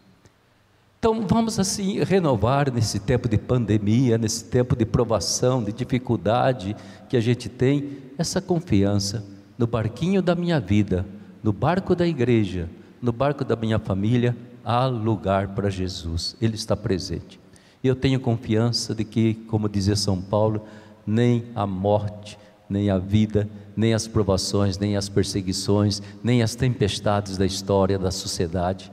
Então 1.09 1.25
vamos 1.25 1.57
assim 1.61 2.03
renovar 2.03 2.69
nesse 2.73 2.99
tempo 2.99 3.29
de 3.29 3.39
pandemia, 3.39 4.19
nesse 4.19 4.45
tempo 4.47 4.75
de 4.75 4.85
provação, 4.85 5.63
de 5.63 5.73
dificuldade 5.73 6.75
que 7.09 7.17
a 7.17 7.21
gente 7.21 7.49
tem, 7.49 7.91
essa 8.19 8.41
confiança 8.41 9.25
no 9.57 9.69
barquinho 9.69 10.21
da 10.21 10.35
minha 10.35 10.59
vida, 10.59 11.07
no 11.45 11.53
barco 11.53 11.95
da 11.95 12.05
igreja, 12.05 12.69
no 13.01 13.13
barco 13.13 13.45
da 13.45 13.55
minha 13.55 13.79
família, 13.79 14.37
há 14.65 14.87
lugar 14.87 15.55
para 15.55 15.71
Jesus, 15.71 16.35
Ele 16.43 16.57
está 16.57 16.77
presente. 16.77 17.39
E 17.85 17.87
eu 17.87 17.95
tenho 17.95 18.19
confiança 18.19 18.93
de 18.93 19.05
que, 19.05 19.35
como 19.35 19.69
dizia 19.69 19.95
São 19.95 20.21
Paulo, 20.21 20.67
nem 21.07 21.45
a 21.55 21.65
morte, 21.69 22.37
nem 22.69 22.91
a 22.91 22.99
vida, 22.99 23.49
nem 23.77 23.95
as 23.95 24.09
provações, 24.09 24.77
nem 24.77 24.97
as 24.97 25.09
perseguições, 25.09 26.03
nem 26.21 26.43
as 26.43 26.57
tempestades 26.57 27.37
da 27.37 27.47
história, 27.47 27.97
da 27.97 28.11
sociedade, 28.11 28.91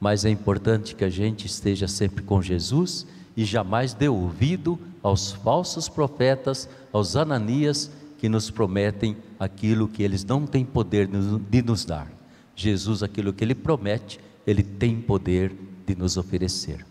mas 0.00 0.24
é 0.24 0.30
importante 0.30 0.94
que 0.94 1.04
a 1.04 1.10
gente 1.10 1.46
esteja 1.46 1.88
sempre 1.88 2.22
com 2.22 2.40
Jesus 2.40 3.06
e 3.36 3.44
jamais 3.44 3.94
dê 3.94 4.08
ouvido 4.08 4.78
aos 5.02 5.32
falsos 5.32 5.88
profetas, 5.88 6.68
aos 6.92 7.16
ananias 7.16 7.90
que 8.18 8.28
nos 8.28 8.50
prometem 8.50 9.16
aquilo 9.38 9.88
que 9.88 10.02
eles 10.02 10.24
não 10.24 10.46
têm 10.46 10.64
poder 10.64 11.08
de 11.08 11.62
nos 11.62 11.84
dar. 11.84 12.10
Jesus, 12.54 13.02
aquilo 13.02 13.32
que 13.32 13.44
ele 13.44 13.54
promete, 13.54 14.18
ele 14.46 14.62
tem 14.62 15.00
poder 15.00 15.52
de 15.86 15.94
nos 15.94 16.16
oferecer. 16.16 16.84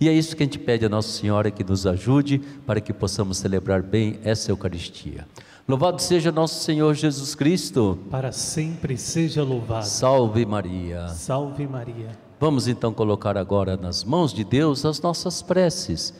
E 0.00 0.08
é 0.08 0.12
isso 0.12 0.34
que 0.34 0.42
a 0.42 0.46
gente 0.46 0.58
pede 0.58 0.86
a 0.86 0.88
Nossa 0.88 1.10
Senhora 1.10 1.50
que 1.50 1.62
nos 1.62 1.86
ajude 1.86 2.38
para 2.66 2.80
que 2.80 2.92
possamos 2.92 3.36
celebrar 3.36 3.82
bem 3.82 4.18
essa 4.24 4.50
Eucaristia. 4.50 5.26
Louvado 5.68 6.00
seja 6.00 6.32
nosso 6.32 6.64
Senhor 6.64 6.94
Jesus 6.94 7.34
Cristo. 7.34 7.98
Para 8.10 8.32
sempre 8.32 8.96
seja 8.96 9.42
louvado. 9.44 9.86
Salve 9.86 10.46
Maria. 10.46 11.08
Salve 11.08 11.66
Maria. 11.66 12.29
Vamos 12.40 12.66
então 12.66 12.90
colocar 12.90 13.36
agora 13.36 13.76
nas 13.76 14.02
mãos 14.02 14.32
de 14.32 14.44
Deus 14.44 14.86
as 14.86 14.98
nossas 15.02 15.42
preces, 15.42 16.14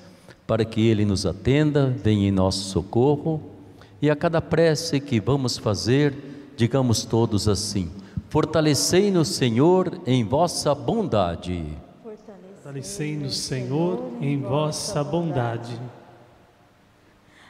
para 0.46 0.66
que 0.66 0.86
Ele 0.86 1.06
nos 1.06 1.24
atenda, 1.24 1.86
venha 1.86 2.28
em 2.28 2.30
nosso 2.30 2.68
socorro, 2.68 3.42
e 4.02 4.10
a 4.10 4.14
cada 4.14 4.42
prece 4.42 5.00
que 5.00 5.18
vamos 5.18 5.56
fazer, 5.56 6.14
digamos 6.58 7.06
todos 7.06 7.48
assim: 7.48 7.90
Fortalecei-nos, 8.28 9.28
Senhor, 9.28 9.98
em 10.06 10.22
vossa 10.22 10.74
bondade. 10.74 11.64
Fortalecei-nos, 12.02 13.38
Senhor, 13.38 14.12
em 14.20 14.42
vossa 14.42 15.02
bondade. 15.02 15.80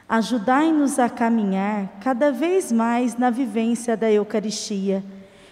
Ajudai-nos 0.07 0.97
a 0.97 1.09
caminhar 1.09 1.99
cada 1.99 2.31
vez 2.31 2.71
mais 2.71 3.17
na 3.17 3.29
vivência 3.29 3.97
da 3.97 4.09
Eucaristia 4.09 5.03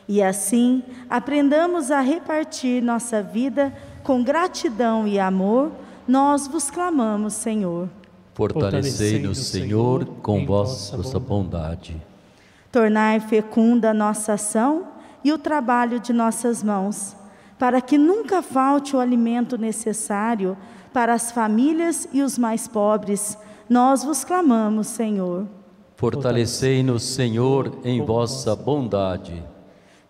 e 0.09 0.23
assim 0.23 0.81
aprendamos 1.07 1.91
a 1.91 2.01
repartir 2.01 2.81
nossa 2.81 3.21
vida 3.21 3.71
com 4.01 4.23
gratidão 4.23 5.07
e 5.07 5.19
amor, 5.19 5.71
nós 6.07 6.47
vos 6.47 6.71
clamamos, 6.71 7.33
Senhor. 7.33 7.87
Fortalecei-nos, 8.33 9.37
Senhor, 9.37 10.05
com 10.23 10.47
vossa 10.47 11.19
bondade. 11.19 12.01
Tornai 12.71 13.19
fecunda 13.19 13.91
a 13.91 13.93
nossa 13.93 14.33
ação 14.33 14.87
e 15.23 15.31
o 15.31 15.37
trabalho 15.37 15.99
de 15.99 16.11
nossas 16.11 16.63
mãos, 16.63 17.15
para 17.59 17.79
que 17.79 17.95
nunca 17.95 18.41
falte 18.41 18.95
o 18.95 18.99
alimento 18.99 19.59
necessário 19.59 20.57
para 20.91 21.13
as 21.13 21.31
famílias 21.31 22.09
e 22.11 22.23
os 22.23 22.35
mais 22.35 22.67
pobres. 22.67 23.37
Nós 23.69 24.03
vos 24.03 24.23
clamamos, 24.23 24.87
Senhor. 24.87 25.45
Fortalecei-nos, 25.97 27.03
Senhor, 27.03 27.77
em 27.83 28.03
vossa 28.03 28.55
bondade. 28.55 29.43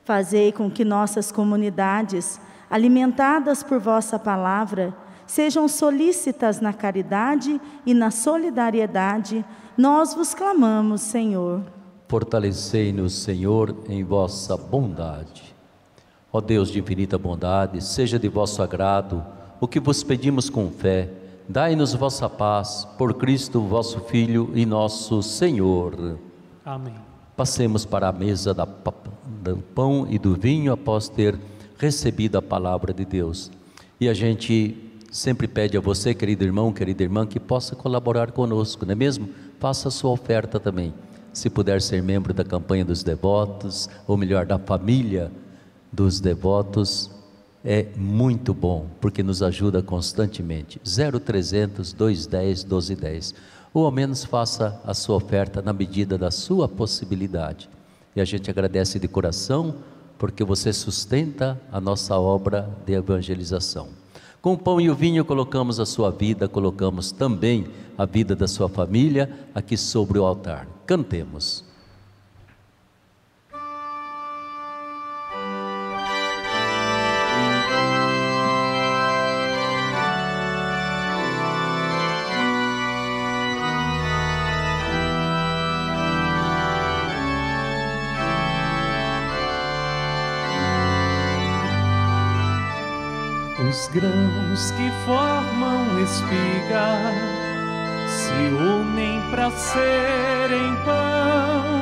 Fazei 0.10 0.52
com 0.52 0.72
que 0.72 0.84
nossas 0.84 1.32
comunidades, 1.32 2.42
alimentadas 2.68 3.62
por 3.62 3.80
vossa 3.80 4.18
palavra, 4.18 4.92
sejam 5.28 5.68
solícitas 5.68 6.60
na 6.60 6.74
caridade 6.74 7.62
e 7.86 7.94
na 7.94 8.10
solidariedade, 8.10 9.46
nós 9.78 10.16
vos 10.16 10.34
clamamos, 10.34 11.02
Senhor. 11.02 11.62
Fortalecei-nos, 12.08 13.22
Senhor, 13.22 13.76
em 13.88 14.04
vossa 14.04 14.58
bondade. 14.58 15.56
Ó 16.34 16.42
Deus 16.42 16.72
de 16.72 16.80
infinita 16.80 17.16
bondade, 17.16 17.80
seja 17.80 18.18
de 18.18 18.28
vosso 18.28 18.64
agrado 18.64 19.24
o 19.62 19.68
que 19.68 19.80
vos 19.80 20.02
pedimos 20.02 20.50
com 20.50 20.72
fé. 20.72 21.08
Dai-nos 21.48 21.94
vossa 21.94 22.28
paz, 22.28 22.88
por 22.98 23.14
Cristo, 23.14 23.62
vosso 23.62 24.00
Filho 24.00 24.50
e 24.56 24.66
nosso 24.66 25.22
Senhor. 25.22 26.18
Amém. 26.66 27.09
Passemos 27.40 27.86
para 27.86 28.10
a 28.10 28.12
mesa 28.12 28.54
da, 28.54 28.66
do 28.66 29.58
pão 29.74 30.06
e 30.10 30.20
do 30.20 30.36
vinho 30.36 30.74
após 30.74 31.08
ter 31.08 31.40
recebido 31.78 32.38
a 32.38 32.42
palavra 32.42 32.94
de 32.94 33.06
Deus. 33.06 33.50
E 33.98 34.10
a 34.10 34.14
gente 34.14 34.76
sempre 35.10 35.48
pede 35.48 35.78
a 35.78 35.80
você, 35.80 36.14
querido 36.14 36.44
irmão, 36.44 36.74
querida 36.74 37.02
irmã, 37.02 37.26
que 37.26 37.40
possa 37.40 37.78
colaborar 37.78 38.34
conosco, 38.34 38.86
não 38.86 38.92
é 38.92 38.96
mesmo? 38.96 39.30
Faça 39.58 39.88
a 39.88 39.92
sua 39.92 40.12
oferta 40.12 40.60
também. 40.60 40.94
Se 41.32 41.50
puder 41.50 41.82
ser 41.82 42.04
membro 42.04 42.34
da 42.34 42.44
campanha 42.44 42.84
dos 42.84 43.04
devotos, 43.04 43.88
ou 44.06 44.18
melhor, 44.18 44.46
da 44.46 44.60
família 44.60 45.32
dos 45.94 46.20
devotos, 46.20 47.10
é 47.64 47.88
muito 47.96 48.54
bom, 48.54 48.88
porque 49.00 49.24
nos 49.24 49.42
ajuda 49.42 49.82
constantemente. 49.82 50.78
0300 50.84 51.94
210 51.94 52.66
1210. 52.66 53.34
Ou 53.74 53.86
ao 53.86 53.92
menos 53.92 54.24
faça 54.24 54.82
a 54.84 54.94
sua 54.94 55.16
oferta 55.18 55.62
na 55.62 55.72
medida 55.72 56.18
da 56.18 56.32
sua 56.32 56.68
possibilidade. 56.68 57.70
E 58.16 58.22
a 58.22 58.26
gente 58.26 58.50
agradece 58.50 59.00
de 59.00 59.08
coração, 59.08 59.76
porque 60.18 60.44
você 60.44 60.74
sustenta 60.74 61.60
a 61.72 61.80
nossa 61.80 62.18
obra 62.18 62.70
de 62.86 62.94
evangelização. 62.94 63.90
Com 64.42 64.54
o 64.54 64.58
pão 64.58 64.80
e 64.80 64.90
o 64.90 64.96
vinho 64.96 65.24
colocamos 65.24 65.80
a 65.80 65.86
sua 65.86 66.10
vida, 66.10 66.48
colocamos 66.48 67.12
também 67.12 67.68
a 67.98 68.06
vida 68.06 68.36
da 68.36 68.48
sua 68.48 68.70
família 68.70 69.30
aqui 69.54 69.78
sobre 69.78 70.18
o 70.18 70.26
altar. 70.26 70.66
Cantemos. 70.86 71.69
Grãos 93.92 94.72
que 94.72 94.92
formam 95.04 96.00
espiga 96.00 97.12
se 98.08 98.54
unem 98.54 99.22
para 99.32 99.50
serem 99.52 100.76
pão. 100.86 101.80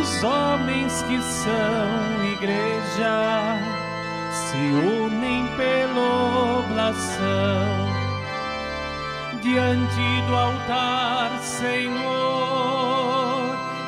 Os 0.00 0.24
homens 0.24 1.02
que 1.02 1.20
são 1.20 2.24
igreja 2.32 3.58
se 4.32 4.56
unem 4.56 5.46
pela 5.56 6.60
oblação. 6.60 7.84
Diante 9.40 10.22
do 10.26 10.34
altar, 10.34 11.38
Senhor, 11.42 11.94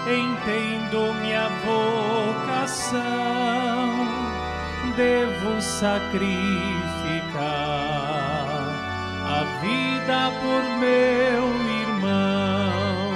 entendo 0.07 1.15
minha 1.23 1.49
vocação 1.65 2.97
devo 4.97 5.61
sacrificar 5.61 6.96
a 7.39 9.45
vida 9.61 10.33
por 10.41 10.63
meu 10.79 11.45
irmão. 11.83 13.13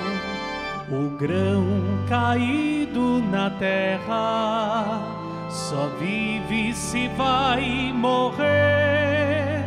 O 0.91 1.09
grão 1.16 1.64
caído 2.09 3.23
na 3.31 3.51
terra 3.51 5.01
só 5.49 5.87
vive 5.99 6.75
se 6.75 7.09
vai 7.16 7.93
morrer. 7.95 9.64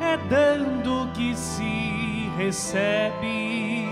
É 0.00 0.16
dando 0.28 1.08
que 1.12 1.34
se 1.34 2.30
recebe, 2.36 3.88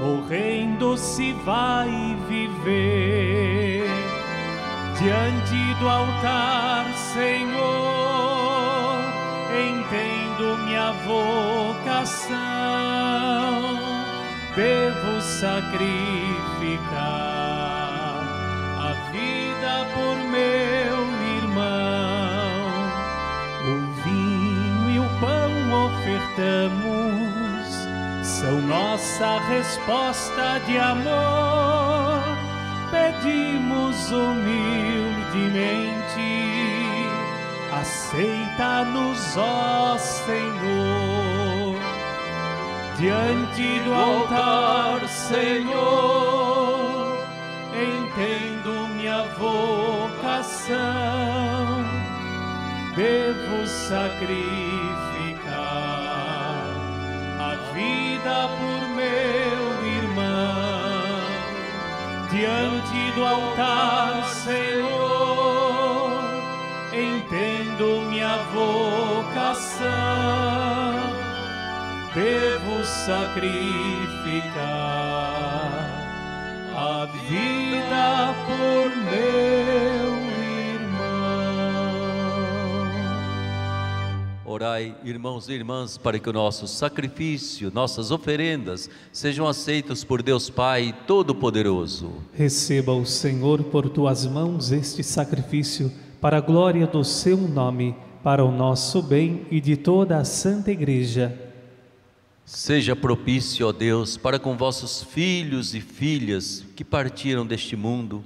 morrendo 0.00 0.96
se 0.96 1.32
vai 1.44 2.16
viver. 2.28 3.88
Diante 4.98 5.74
do 5.78 5.88
altar, 5.88 6.86
Senhor, 6.94 7.95
entendo 9.60 10.56
minha 10.64 10.92
vocação, 11.04 12.32
devo 14.54 15.20
sacrificar 15.20 15.76
a 18.78 18.94
vida 19.10 19.86
por 19.94 20.16
meu 20.30 20.96
irmão. 21.36 22.64
O 23.64 23.66
vinho 24.02 24.84
e 24.90 24.98
o 24.98 25.08
pão 25.20 25.52
ofertamos, 25.86 27.66
são 28.22 28.56
nossa 28.62 29.38
resposta 29.48 30.60
de 30.66 30.78
amor. 30.78 32.22
Pedimos 32.90 34.10
humildemente 34.12 36.55
aceita-nos, 37.80 39.36
ó 39.36 39.98
Senhor, 39.98 41.76
diante 42.96 43.80
do 43.80 43.92
altar, 43.92 45.06
Senhor, 45.08 46.46
entendo 47.74 48.88
minha 48.94 49.24
vocação, 49.38 50.74
devo 52.94 53.66
sacrificar 53.66 54.24
a 57.38 57.56
vida 57.74 58.48
por 58.58 58.88
meu 58.94 59.86
irmão, 59.86 61.26
diante 62.30 63.12
do 63.14 63.22
altar, 63.24 64.24
Senhor 64.24 65.05
entendo 67.76 68.00
minha 68.08 68.38
vocação, 68.54 69.86
devo 72.14 72.82
sacrificar 72.84 74.56
a 76.74 77.06
vida 77.28 78.34
por 78.46 78.96
meu 78.96 80.16
irmão. 80.74 80.96
Orai, 84.44 84.96
irmãos 85.04 85.48
e 85.48 85.52
irmãs, 85.52 85.98
para 85.98 86.18
que 86.18 86.30
o 86.30 86.32
nosso 86.32 86.66
sacrifício, 86.66 87.70
nossas 87.72 88.10
oferendas 88.10 88.88
sejam 89.12 89.46
aceitos 89.46 90.02
por 90.02 90.22
Deus 90.22 90.48
Pai 90.48 90.94
Todo-Poderoso. 91.06 92.10
Receba 92.32 92.94
o 92.94 93.04
Senhor 93.04 93.64
por 93.64 93.90
tuas 93.90 94.24
mãos 94.24 94.72
este 94.72 95.02
sacrifício 95.02 95.92
para 96.26 96.38
a 96.38 96.40
glória 96.40 96.88
do 96.88 97.04
seu 97.04 97.36
nome, 97.36 97.94
para 98.20 98.44
o 98.44 98.50
nosso 98.50 99.00
bem 99.00 99.46
e 99.48 99.60
de 99.60 99.76
toda 99.76 100.18
a 100.18 100.24
Santa 100.24 100.72
Igreja. 100.72 101.40
Seja 102.44 102.96
propício, 102.96 103.68
ó 103.68 103.70
Deus, 103.70 104.16
para 104.16 104.36
com 104.36 104.56
vossos 104.56 105.04
filhos 105.04 105.72
e 105.72 105.80
filhas 105.80 106.64
que 106.74 106.82
partiram 106.82 107.46
deste 107.46 107.76
mundo, 107.76 108.24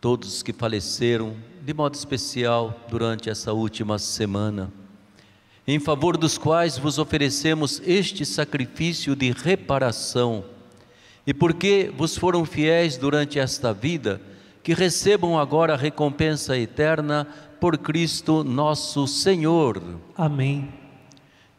todos 0.00 0.42
que 0.42 0.52
faleceram, 0.52 1.36
de 1.64 1.72
modo 1.72 1.94
especial, 1.94 2.76
durante 2.90 3.30
essa 3.30 3.52
última 3.52 3.96
semana, 3.96 4.68
em 5.68 5.78
favor 5.78 6.16
dos 6.16 6.36
quais 6.36 6.76
vos 6.76 6.98
oferecemos 6.98 7.80
este 7.86 8.26
sacrifício 8.26 9.14
de 9.14 9.30
reparação, 9.30 10.44
e 11.24 11.32
porque 11.32 11.92
vos 11.96 12.18
foram 12.18 12.44
fiéis 12.44 12.96
durante 12.96 13.38
esta 13.38 13.72
vida, 13.72 14.20
que 14.64 14.72
recebam 14.72 15.38
agora 15.38 15.74
a 15.74 15.76
recompensa 15.76 16.56
eterna 16.58 17.28
por 17.60 17.76
Cristo 17.76 18.42
nosso 18.42 19.06
Senhor. 19.06 20.00
Amém. 20.16 20.72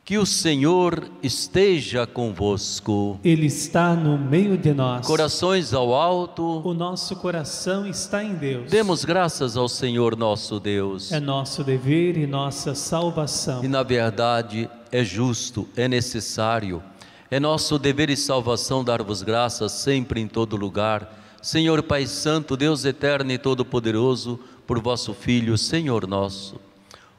Que 0.04 0.18
o 0.18 0.26
Senhor 0.26 1.08
esteja 1.22 2.08
convosco. 2.08 3.20
Ele 3.24 3.46
está 3.46 3.96
no 3.96 4.18
meio 4.18 4.58
de 4.58 4.74
nós. 4.74 5.06
Corações 5.06 5.72
ao 5.72 5.94
alto. 5.94 6.62
O 6.68 6.74
nosso 6.74 7.16
coração 7.18 7.88
está 7.88 8.24
em 8.24 8.34
Deus. 8.34 8.72
Demos 8.72 9.06
graças 9.06 9.56
ao 9.56 9.70
Senhor 9.70 10.16
nosso 10.16 10.60
Deus. 10.60 11.12
É 11.12 11.20
nosso 11.20 11.64
dever 11.64 12.18
e 12.18 12.26
nossa 12.26 12.74
salvação. 12.74 13.64
E 13.64 13.68
na 13.68 13.84
verdade 13.84 14.68
é 14.92 15.04
justo, 15.04 15.68
é 15.76 15.88
necessário. 15.88 16.82
É 17.30 17.40
nosso 17.40 17.78
dever 17.78 18.10
e 18.10 18.18
salvação 18.18 18.84
dar-vos 18.84 19.22
graças 19.22 19.72
sempre 19.74 20.20
em 20.22 20.28
todo 20.28 20.56
lugar. 20.56 21.25
Senhor 21.46 21.84
Pai 21.84 22.08
Santo, 22.08 22.58
Deus 22.58 22.86
eterno 22.86 23.32
e 23.32 23.38
todo-poderoso, 23.38 24.40
por 24.66 24.80
vosso 24.80 25.14
Filho, 25.14 25.56
Senhor 25.60 26.08
nosso. 26.08 26.60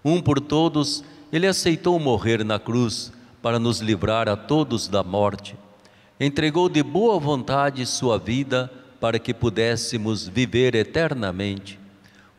Um 0.05 0.20
por 0.20 0.41
todos, 0.41 1.05
ele 1.33 1.47
aceitou 1.47 1.97
morrer 2.01 2.45
na 2.45 2.59
cruz 2.59 3.12
para 3.41 3.61
nos 3.61 3.79
livrar 3.79 4.29
a 4.29 4.35
todos 4.35 4.89
da 4.89 5.05
morte. 5.05 5.55
Entregou 6.18 6.68
de 6.68 6.83
boa 6.83 7.20
vontade 7.20 7.87
sua 7.87 8.18
vida 8.18 8.68
para 8.99 9.20
que 9.20 9.33
pudéssemos 9.33 10.27
viver 10.27 10.74
eternamente. 10.74 11.79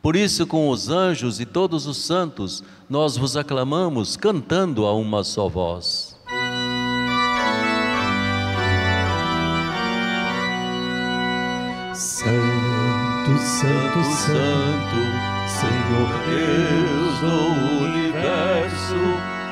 Por 0.02 0.14
isso, 0.14 0.46
com 0.46 0.68
os 0.68 0.90
anjos 0.90 1.40
e 1.40 1.46
todos 1.46 1.86
os 1.86 1.96
santos, 1.96 2.62
nós 2.86 3.16
vos 3.16 3.34
aclamamos, 3.34 4.14
cantando 4.14 4.84
a 4.84 4.92
uma 4.92 5.24
só 5.24 5.48
voz. 5.48 6.07
Santo, 12.18 13.38
Santo, 13.38 14.02
Santo, 14.02 14.98
Senhor 15.46 16.10
Deus 16.26 17.14
do 17.20 17.38
universo, 17.84 19.00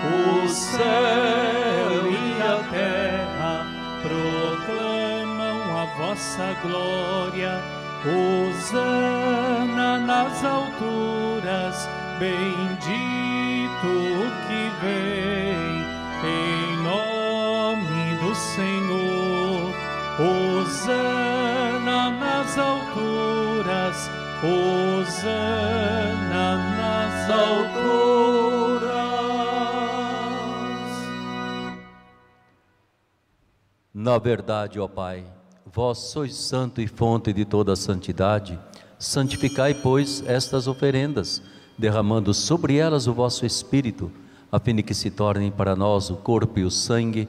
o 0.03 0.49
céu 0.49 2.11
e 2.11 2.43
a 2.43 2.59
terra 2.73 3.55
proclamam 4.03 5.59
a 5.79 5.85
vossa 5.97 6.57
glória. 6.61 7.63
Hosana 8.05 9.91
nas 9.99 10.45
alturas, 10.45 11.89
bendito 12.19 13.87
o 13.87 14.27
que 14.49 14.63
vem 14.83 15.87
em 16.25 16.77
nome 16.83 18.17
do 18.17 18.35
Senhor. 18.35 19.73
Hosana 20.19 21.26
Hosana 24.47 26.47
nas 26.77 27.31
alturas. 27.31 28.87
Na 33.93 34.19
verdade, 34.19 34.79
ó 34.79 34.87
Pai, 34.87 35.25
vós 35.65 35.99
sois 35.99 36.37
santo 36.37 36.81
e 36.81 36.87
fonte 36.87 37.33
de 37.33 37.45
toda 37.45 37.73
a 37.73 37.77
santidade. 37.77 38.57
Santificai, 38.99 39.75
pois, 39.75 40.23
estas 40.27 40.69
oferendas, 40.69 41.43
derramando 41.77 42.33
sobre 42.33 42.77
elas 42.77 43.07
o 43.07 43.13
vosso 43.13 43.45
Espírito, 43.45 44.11
a 44.51 44.59
fim 44.59 44.77
de 44.77 44.83
que 44.83 44.95
se 44.95 45.11
tornem 45.11 45.51
para 45.51 45.77
nós 45.77 46.09
o 46.09 46.17
corpo 46.17 46.59
e 46.59 46.65
o 46.65 46.71
sangue 46.71 47.29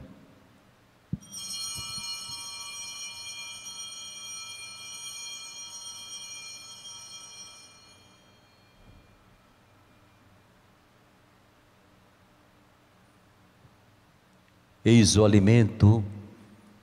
Eis 14.83 15.15
o 15.15 15.23
alimento 15.23 16.03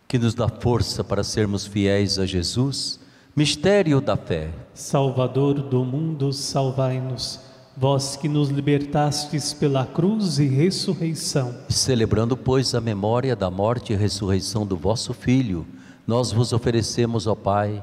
que 0.07 0.21
nos 0.21 0.33
dá 0.33 0.49
força 0.49 1.03
para 1.03 1.25
sermos 1.25 1.67
fiéis 1.67 2.17
a 2.17 2.25
Jesus, 2.25 3.01
mistério 3.35 4.01
da 4.01 4.17
fé. 4.17 4.51
Salvador 4.73 5.55
do 5.55 5.85
mundo, 5.85 6.33
salvai-nos. 6.33 7.41
Vós 7.77 8.15
que 8.15 8.29
nos 8.29 8.51
libertastes 8.51 9.53
pela 9.53 9.85
cruz 9.85 10.39
e 10.39 10.47
ressurreição. 10.47 11.53
Celebrando, 11.69 12.37
pois, 12.37 12.73
a 12.73 12.81
memória 12.81 13.35
da 13.35 13.51
morte 13.51 13.93
e 13.93 13.97
ressurreição 13.97 14.65
do 14.65 14.77
vosso 14.77 15.13
Filho, 15.13 15.67
nós 16.07 16.31
vos 16.31 16.53
oferecemos, 16.53 17.27
ó 17.27 17.35
Pai, 17.35 17.83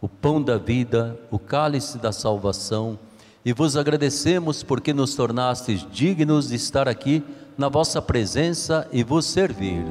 o 0.00 0.08
pão 0.08 0.40
da 0.40 0.58
vida, 0.58 1.18
o 1.28 1.40
cálice 1.40 1.98
da 1.98 2.12
salvação, 2.12 2.96
e 3.44 3.52
vos 3.52 3.76
agradecemos 3.76 4.62
porque 4.62 4.94
nos 4.94 5.16
tornastes 5.16 5.84
dignos 5.90 6.50
de 6.50 6.54
estar 6.54 6.88
aqui 6.88 7.24
na 7.56 7.68
vossa 7.68 8.02
presença 8.02 8.86
e 8.92 9.02
vos 9.02 9.24
servir. 9.24 9.84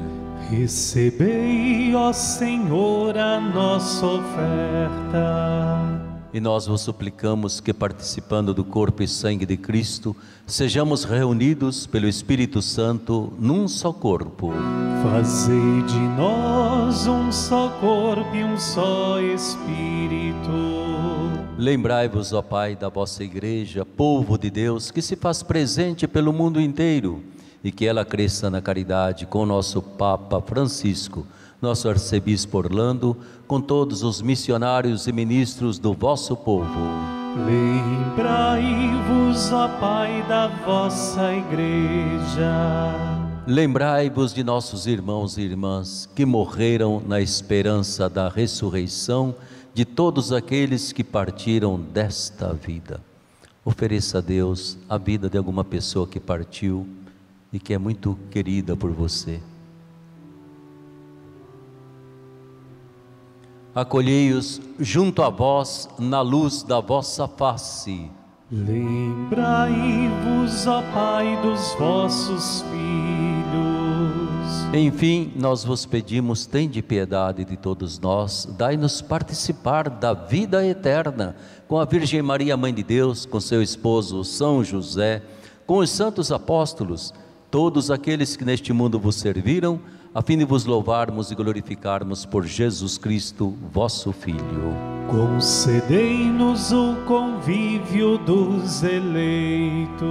Recebei, 0.50 1.92
ó 1.94 2.12
Senhor, 2.12 3.18
a 3.18 3.40
nossa 3.40 4.06
oferta. 4.06 5.66
E 6.32 6.38
nós 6.40 6.66
vos 6.66 6.82
suplicamos 6.82 7.60
que, 7.60 7.72
participando 7.72 8.54
do 8.54 8.62
corpo 8.62 9.02
e 9.02 9.08
sangue 9.08 9.46
de 9.46 9.56
Cristo, 9.56 10.14
sejamos 10.46 11.02
reunidos 11.02 11.86
pelo 11.86 12.06
Espírito 12.06 12.62
Santo 12.62 13.32
num 13.38 13.66
só 13.66 13.92
corpo. 13.92 14.52
Fazei 15.02 15.82
de 15.82 15.98
nós 16.16 17.06
um 17.06 17.32
só 17.32 17.70
corpo 17.80 18.36
e 18.36 18.44
um 18.44 18.56
só 18.58 19.18
Espírito. 19.20 20.50
Lembrai-vos, 21.58 22.32
ó 22.32 22.42
Pai, 22.42 22.76
da 22.76 22.88
vossa 22.88 23.24
Igreja, 23.24 23.84
povo 23.84 24.38
de 24.38 24.50
Deus, 24.50 24.90
que 24.90 25.00
se 25.00 25.16
faz 25.16 25.42
presente 25.42 26.06
pelo 26.06 26.32
mundo 26.32 26.60
inteiro 26.60 27.22
e 27.66 27.72
que 27.72 27.84
ela 27.84 28.04
cresça 28.04 28.48
na 28.48 28.62
caridade 28.62 29.26
com 29.26 29.40
o 29.40 29.46
nosso 29.46 29.82
Papa 29.82 30.40
Francisco, 30.40 31.26
nosso 31.60 31.88
arcebispo 31.88 32.58
Orlando, 32.58 33.16
com 33.44 33.60
todos 33.60 34.04
os 34.04 34.22
missionários 34.22 35.08
e 35.08 35.12
ministros 35.12 35.76
do 35.76 35.92
vosso 35.92 36.36
povo. 36.36 36.78
Lembrai-vos, 37.44 38.62
ó 39.50 39.66
Pai, 39.80 40.24
da 40.28 40.46
vossa 40.64 41.34
Igreja. 41.34 42.54
Lembrai-vos 43.48 44.32
de 44.32 44.44
nossos 44.44 44.86
irmãos 44.86 45.36
e 45.36 45.40
irmãs 45.42 46.08
que 46.14 46.24
morreram 46.24 47.02
na 47.04 47.20
esperança 47.20 48.08
da 48.08 48.28
ressurreição 48.28 49.34
de 49.74 49.84
todos 49.84 50.32
aqueles 50.32 50.92
que 50.92 51.02
partiram 51.02 51.80
desta 51.80 52.54
vida. 52.54 53.00
Ofereça 53.64 54.18
a 54.18 54.20
Deus 54.20 54.78
a 54.88 54.96
vida 54.96 55.28
de 55.28 55.36
alguma 55.36 55.64
pessoa 55.64 56.06
que 56.06 56.20
partiu 56.20 56.86
e 57.52 57.58
que 57.58 57.74
é 57.74 57.78
muito 57.78 58.18
querida 58.30 58.76
por 58.76 58.90
você. 58.90 59.40
Acolhei-os 63.74 64.60
junto 64.78 65.22
a 65.22 65.28
vós 65.28 65.88
na 65.98 66.22
luz 66.22 66.62
da 66.62 66.80
vossa 66.80 67.28
face. 67.28 68.10
Lembrai-vos, 68.50 69.36
ó 70.66 70.80
Pai, 70.94 71.38
dos 71.42 71.74
vossos 71.74 72.62
filhos. 72.62 73.06
Enfim, 74.72 75.32
nós 75.36 75.62
vos 75.64 75.84
pedimos, 75.84 76.46
tende 76.46 76.80
piedade 76.80 77.44
de 77.44 77.56
todos 77.56 77.98
nós, 77.98 78.48
dai-nos 78.56 79.02
participar 79.02 79.90
da 79.90 80.12
vida 80.14 80.66
eterna 80.66 81.36
com 81.68 81.78
a 81.78 81.84
Virgem 81.84 82.22
Maria, 82.22 82.56
Mãe 82.56 82.72
de 82.72 82.82
Deus, 82.82 83.26
com 83.26 83.40
seu 83.40 83.60
esposo 83.62 84.24
São 84.24 84.62
José, 84.64 85.22
com 85.66 85.78
os 85.78 85.90
santos 85.90 86.32
apóstolos, 86.32 87.12
todos 87.56 87.90
aqueles 87.90 88.36
que 88.36 88.44
neste 88.44 88.70
mundo 88.70 89.00
vos 89.00 89.16
serviram, 89.16 89.80
a 90.14 90.20
fim 90.20 90.36
de 90.36 90.44
vos 90.44 90.66
louvarmos 90.66 91.30
e 91.30 91.34
glorificarmos 91.34 92.26
por 92.26 92.44
Jesus 92.44 92.98
Cristo, 92.98 93.54
vosso 93.72 94.12
Filho. 94.12 94.74
Concedei-nos 95.08 96.70
o 96.70 96.96
convívio 97.06 98.18
dos 98.18 98.82
eleitos. 98.82 100.04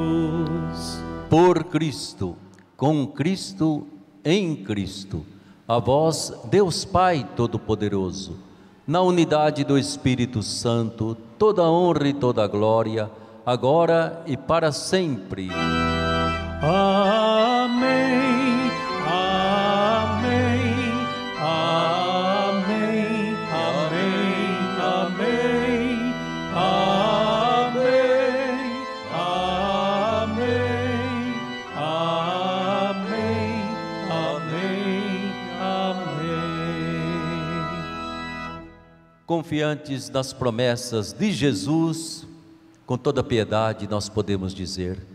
Por 1.29 1.65
Cristo, 1.65 2.35
com 2.75 3.05
Cristo, 3.05 3.85
em 4.23 4.55
Cristo, 4.55 5.23
a 5.67 5.77
vós, 5.77 6.33
Deus 6.49 6.83
Pai 6.83 7.29
Todo-Poderoso, 7.35 8.39
na 8.87 9.01
unidade 9.01 9.63
do 9.63 9.77
Espírito 9.77 10.41
Santo, 10.41 11.15
toda 11.37 11.61
honra 11.61 12.07
e 12.07 12.13
toda 12.13 12.47
glória, 12.47 13.07
agora 13.45 14.23
e 14.25 14.35
para 14.35 14.71
sempre. 14.71 15.51
Amém. 16.61 18.15
Amém. 19.05 19.75
Amém. 21.37 22.15
Amém. 23.51 24.15
Amém. 24.81 26.13
Amém. 26.53 26.95
Amém. 30.23 30.55
Amém. 31.75 33.19
Amém. 34.09 35.31
Amém. 35.59 36.23
Confiantes 39.25 40.09
nas 40.09 40.31
promessas 40.31 41.11
de 41.11 41.31
Jesus, 41.31 42.25
com 42.85 42.97
toda 42.97 43.21
piedade 43.23 43.87
nós 43.87 44.07
podemos 44.07 44.53
dizer: 44.53 45.14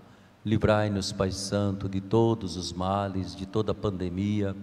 Livrai-nos, 0.43 1.11
Pai 1.11 1.31
Santo, 1.31 1.87
de 1.87 2.01
todos 2.01 2.57
os 2.57 2.73
males, 2.73 3.35
de 3.35 3.45
toda 3.45 3.73
a 3.73 3.75
pandemia. 3.75 4.55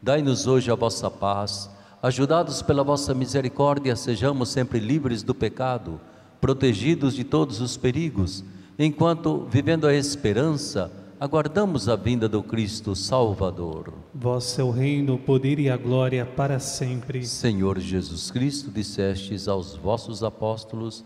Dai-nos 0.00 0.46
hoje 0.46 0.70
a 0.70 0.76
vossa 0.76 1.10
paz. 1.10 1.68
Ajudados 2.00 2.62
pela 2.62 2.84
vossa 2.84 3.12
misericórdia, 3.12 3.96
sejamos 3.96 4.50
sempre 4.50 4.78
livres 4.78 5.24
do 5.24 5.34
pecado, 5.34 6.00
protegidos 6.40 7.14
de 7.14 7.24
todos 7.24 7.60
os 7.60 7.76
perigos, 7.76 8.44
enquanto, 8.78 9.44
vivendo 9.50 9.88
a 9.88 9.94
esperança, 9.94 10.92
aguardamos 11.18 11.88
a 11.88 11.96
vinda 11.96 12.28
do 12.28 12.42
Cristo 12.42 12.94
Salvador. 12.94 13.92
Vosso 14.14 14.60
é 14.60 14.64
o 14.64 14.70
reino, 14.70 15.14
o 15.14 15.18
poder 15.18 15.58
e 15.58 15.68
a 15.68 15.76
glória 15.76 16.24
para 16.24 16.60
sempre. 16.60 17.26
Senhor 17.26 17.80
Jesus 17.80 18.30
Cristo, 18.30 18.70
dissestes 18.70 19.48
aos 19.48 19.74
vossos 19.74 20.22
apóstolos: 20.22 21.02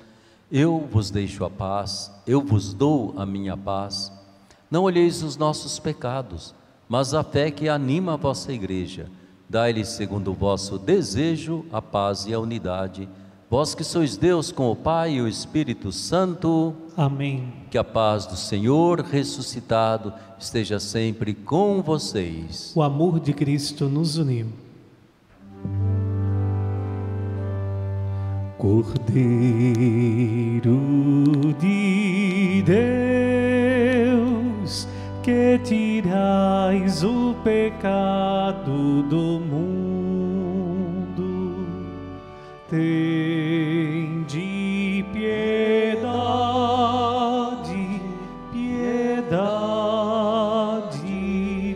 Eu 0.50 0.86
vos 0.90 1.10
deixo 1.10 1.44
a 1.46 1.50
paz, 1.50 2.12
eu 2.26 2.42
vos 2.42 2.74
dou 2.74 3.14
a 3.16 3.24
minha 3.24 3.56
paz. 3.56 4.17
Não 4.70 4.82
olheis 4.84 5.22
os 5.22 5.36
nossos 5.36 5.78
pecados, 5.78 6.54
mas 6.88 7.14
a 7.14 7.22
fé 7.22 7.50
que 7.50 7.68
anima 7.68 8.14
a 8.14 8.16
vossa 8.16 8.52
igreja. 8.52 9.10
Dai-lhe, 9.48 9.84
segundo 9.84 10.30
o 10.30 10.34
vosso 10.34 10.78
desejo, 10.78 11.64
a 11.72 11.80
paz 11.80 12.26
e 12.26 12.34
a 12.34 12.38
unidade. 12.40 13.08
Vós 13.50 13.74
que 13.74 13.82
sois 13.82 14.16
Deus 14.18 14.52
com 14.52 14.70
o 14.70 14.76
Pai 14.76 15.14
e 15.14 15.22
o 15.22 15.28
Espírito 15.28 15.90
Santo, 15.90 16.74
Amém. 16.94 17.50
que 17.70 17.78
a 17.78 17.84
paz 17.84 18.26
do 18.26 18.36
Senhor 18.36 19.00
ressuscitado 19.00 20.12
esteja 20.38 20.78
sempre 20.78 21.32
com 21.32 21.80
vocês. 21.80 22.72
O 22.76 22.82
amor 22.82 23.18
de 23.18 23.32
Cristo 23.32 23.86
nos 23.88 24.18
uniu. 24.18 24.48
Cordeiro 30.58 31.54
de 31.58 32.62
Deus, 32.62 34.37
que 35.22 35.58
tirais 35.64 37.02
o 37.04 37.34
pecado 37.44 39.02
do 39.02 39.40
mundo, 39.40 41.16
tende 42.68 42.98
piedade, 45.12 46.10
piedade 48.52 49.74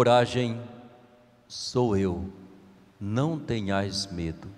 Coragem, 0.00 0.58
sou 1.46 1.94
eu, 1.94 2.32
não 2.98 3.38
tenhais 3.38 4.10
medo. 4.10 4.48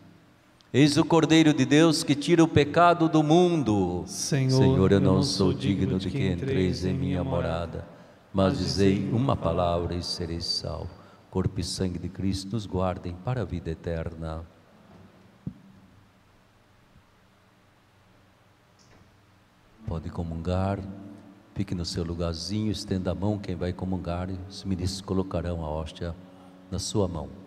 Eis 0.73 0.97
o 0.97 1.05
Cordeiro 1.05 1.53
de 1.53 1.65
Deus 1.65 2.05
que 2.05 2.15
tira 2.15 2.45
o 2.45 2.47
pecado 2.47 3.09
do 3.09 3.25
mundo. 3.25 4.05
Senhor, 4.07 4.93
eu 4.93 5.01
não 5.01 5.21
sou 5.21 5.53
digno 5.53 5.99
de 5.99 6.11
que 6.11 6.29
entreis 6.29 6.85
em 6.85 6.95
minha 6.95 7.25
morada, 7.25 7.85
mas 8.33 8.57
dizei 8.57 9.11
uma 9.11 9.35
palavra 9.35 9.97
e 9.97 10.03
sereis 10.05 10.45
salvo. 10.45 10.91
Corpo 11.29 11.59
e 11.59 11.65
sangue 11.65 11.99
de 11.99 12.09
Cristo 12.09 12.53
nos 12.53 12.65
guardem 12.65 13.13
para 13.13 13.43
a 13.43 13.45
vida 13.45 13.69
eterna. 13.69 14.47
Pode 19.89 20.09
comungar, 20.09 20.79
fique 21.55 21.75
no 21.75 21.85
seu 21.85 22.03
lugarzinho, 22.03 22.73
estenda 22.73 23.11
a 23.11 23.15
mão 23.15 23.39
quem 23.39 23.55
vai 23.55 23.73
comungar, 23.73 24.29
os 24.49 24.65
ministros 24.65 25.01
colocarão 25.01 25.65
a 25.65 25.69
hóstia 25.69 26.15
na 26.71 26.79
sua 26.79 27.07
mão. 27.07 27.42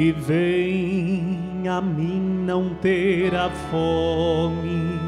Que 0.00 0.12
vem 0.12 1.68
a 1.68 1.78
mim 1.78 2.42
não 2.46 2.74
terá 2.76 3.50
fome, 3.70 4.98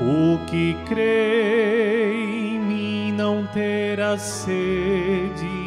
o 0.00 0.38
que 0.46 0.74
crê 0.88 2.14
em 2.14 2.58
mim 2.58 3.12
não 3.12 3.46
terá 3.48 4.16
sede. 4.16 5.59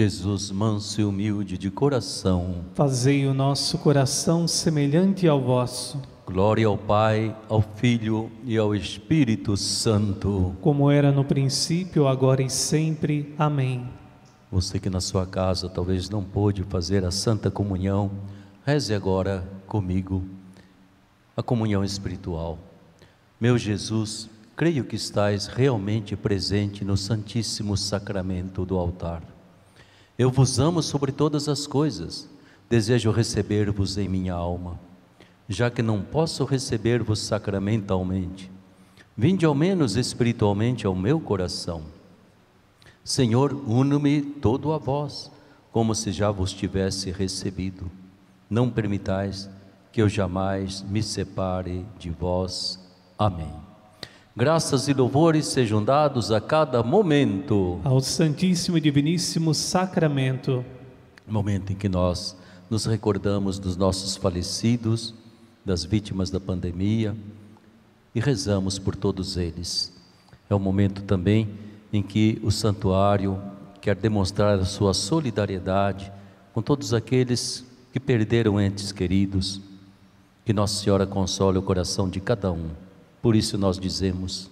Jesus, 0.00 0.50
manso 0.50 0.98
e 1.02 1.04
humilde 1.04 1.58
de 1.58 1.70
coração, 1.70 2.64
Fazei 2.72 3.26
o 3.26 3.34
nosso 3.34 3.76
coração 3.76 4.48
semelhante 4.48 5.28
ao 5.28 5.42
vosso, 5.42 6.00
glória 6.26 6.66
ao 6.66 6.78
Pai, 6.78 7.36
ao 7.50 7.60
Filho 7.60 8.30
e 8.46 8.56
ao 8.56 8.74
Espírito 8.74 9.58
Santo. 9.58 10.56
como 10.62 10.90
era 10.90 11.12
no 11.12 11.22
princípio, 11.22 12.08
agora 12.08 12.40
e 12.40 12.48
sempre. 12.48 13.34
Amém. 13.38 13.90
Você 14.50 14.80
que 14.80 14.88
na 14.88 15.02
sua 15.02 15.26
casa 15.26 15.68
talvez 15.68 16.08
não 16.08 16.24
pôde 16.24 16.62
fazer 16.62 17.04
a 17.04 17.10
Santa 17.10 17.50
Comunhão, 17.50 18.10
reze 18.64 18.94
agora 18.94 19.46
comigo 19.66 20.24
a 21.36 21.42
comunhão 21.42 21.84
espiritual. 21.84 22.58
Meu 23.38 23.58
Jesus, 23.58 24.30
creio 24.56 24.82
que 24.82 24.96
estais 24.96 25.46
realmente 25.46 26.16
presente 26.16 26.86
no 26.86 26.96
Santíssimo 26.96 27.76
Sacramento 27.76 28.64
do 28.64 28.78
altar. 28.78 29.22
Eu 30.20 30.30
vos 30.30 30.58
amo 30.58 30.82
sobre 30.82 31.12
todas 31.12 31.48
as 31.48 31.66
coisas, 31.66 32.28
desejo 32.68 33.10
receber-vos 33.10 33.96
em 33.96 34.06
minha 34.06 34.34
alma, 34.34 34.78
já 35.48 35.70
que 35.70 35.80
não 35.80 36.02
posso 36.02 36.44
receber-vos 36.44 37.20
sacramentalmente. 37.20 38.52
Vinde 39.16 39.46
ao 39.46 39.54
menos 39.54 39.96
espiritualmente 39.96 40.86
ao 40.86 40.94
meu 40.94 41.18
coração. 41.20 41.84
Senhor, 43.02 43.54
uno-me 43.66 44.20
todo 44.20 44.74
a 44.74 44.76
vós, 44.76 45.32
como 45.72 45.94
se 45.94 46.12
já 46.12 46.30
vos 46.30 46.52
tivesse 46.52 47.10
recebido. 47.10 47.90
Não 48.50 48.68
permitais 48.68 49.48
que 49.90 50.02
eu 50.02 50.08
jamais 50.10 50.82
me 50.82 51.02
separe 51.02 51.86
de 51.98 52.10
vós. 52.10 52.78
Amém. 53.18 53.69
Graças 54.36 54.86
e 54.86 54.94
louvores 54.94 55.46
sejam 55.46 55.82
dados 55.82 56.30
a 56.30 56.40
cada 56.40 56.84
momento. 56.84 57.80
Ao 57.82 58.00
Santíssimo 58.00 58.78
e 58.78 58.80
Diviníssimo 58.80 59.52
Sacramento, 59.52 60.64
Momento 61.26 61.72
em 61.72 61.76
que 61.76 61.88
nós 61.88 62.36
nos 62.70 62.86
recordamos 62.86 63.58
dos 63.58 63.76
nossos 63.76 64.16
falecidos, 64.16 65.12
das 65.64 65.84
vítimas 65.84 66.30
da 66.30 66.38
pandemia 66.38 67.16
e 68.14 68.20
rezamos 68.20 68.78
por 68.78 68.94
todos 68.94 69.36
eles. 69.36 69.92
É 70.48 70.54
o 70.54 70.60
momento 70.60 71.02
também 71.02 71.48
em 71.92 72.00
que 72.00 72.40
o 72.44 72.52
santuário 72.52 73.40
quer 73.80 73.96
demonstrar 73.96 74.60
a 74.60 74.64
sua 74.64 74.94
solidariedade 74.94 76.10
com 76.54 76.62
todos 76.62 76.94
aqueles 76.94 77.64
que 77.92 77.98
perderam 77.98 78.60
entes 78.60 78.92
queridos. 78.92 79.60
Que 80.44 80.52
Nossa 80.52 80.82
Senhora 80.82 81.06
console 81.06 81.58
o 81.58 81.62
coração 81.62 82.08
de 82.08 82.20
cada 82.20 82.52
um. 82.52 82.70
Por 83.22 83.36
isso 83.36 83.58
nós 83.58 83.78
dizemos: 83.78 84.50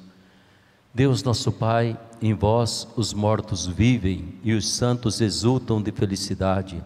Deus 0.95 1.23
nosso 1.23 1.53
Pai, 1.53 1.99
em 2.21 2.35
vós 2.35 2.89
os 2.97 3.15
mortos 3.15 3.67
vivem 3.67 4.35
e 4.43 4.53
os 4.53 4.69
santos 4.69 5.21
exultam 5.21 5.81
de 5.81 5.93
felicidade. 5.93 6.83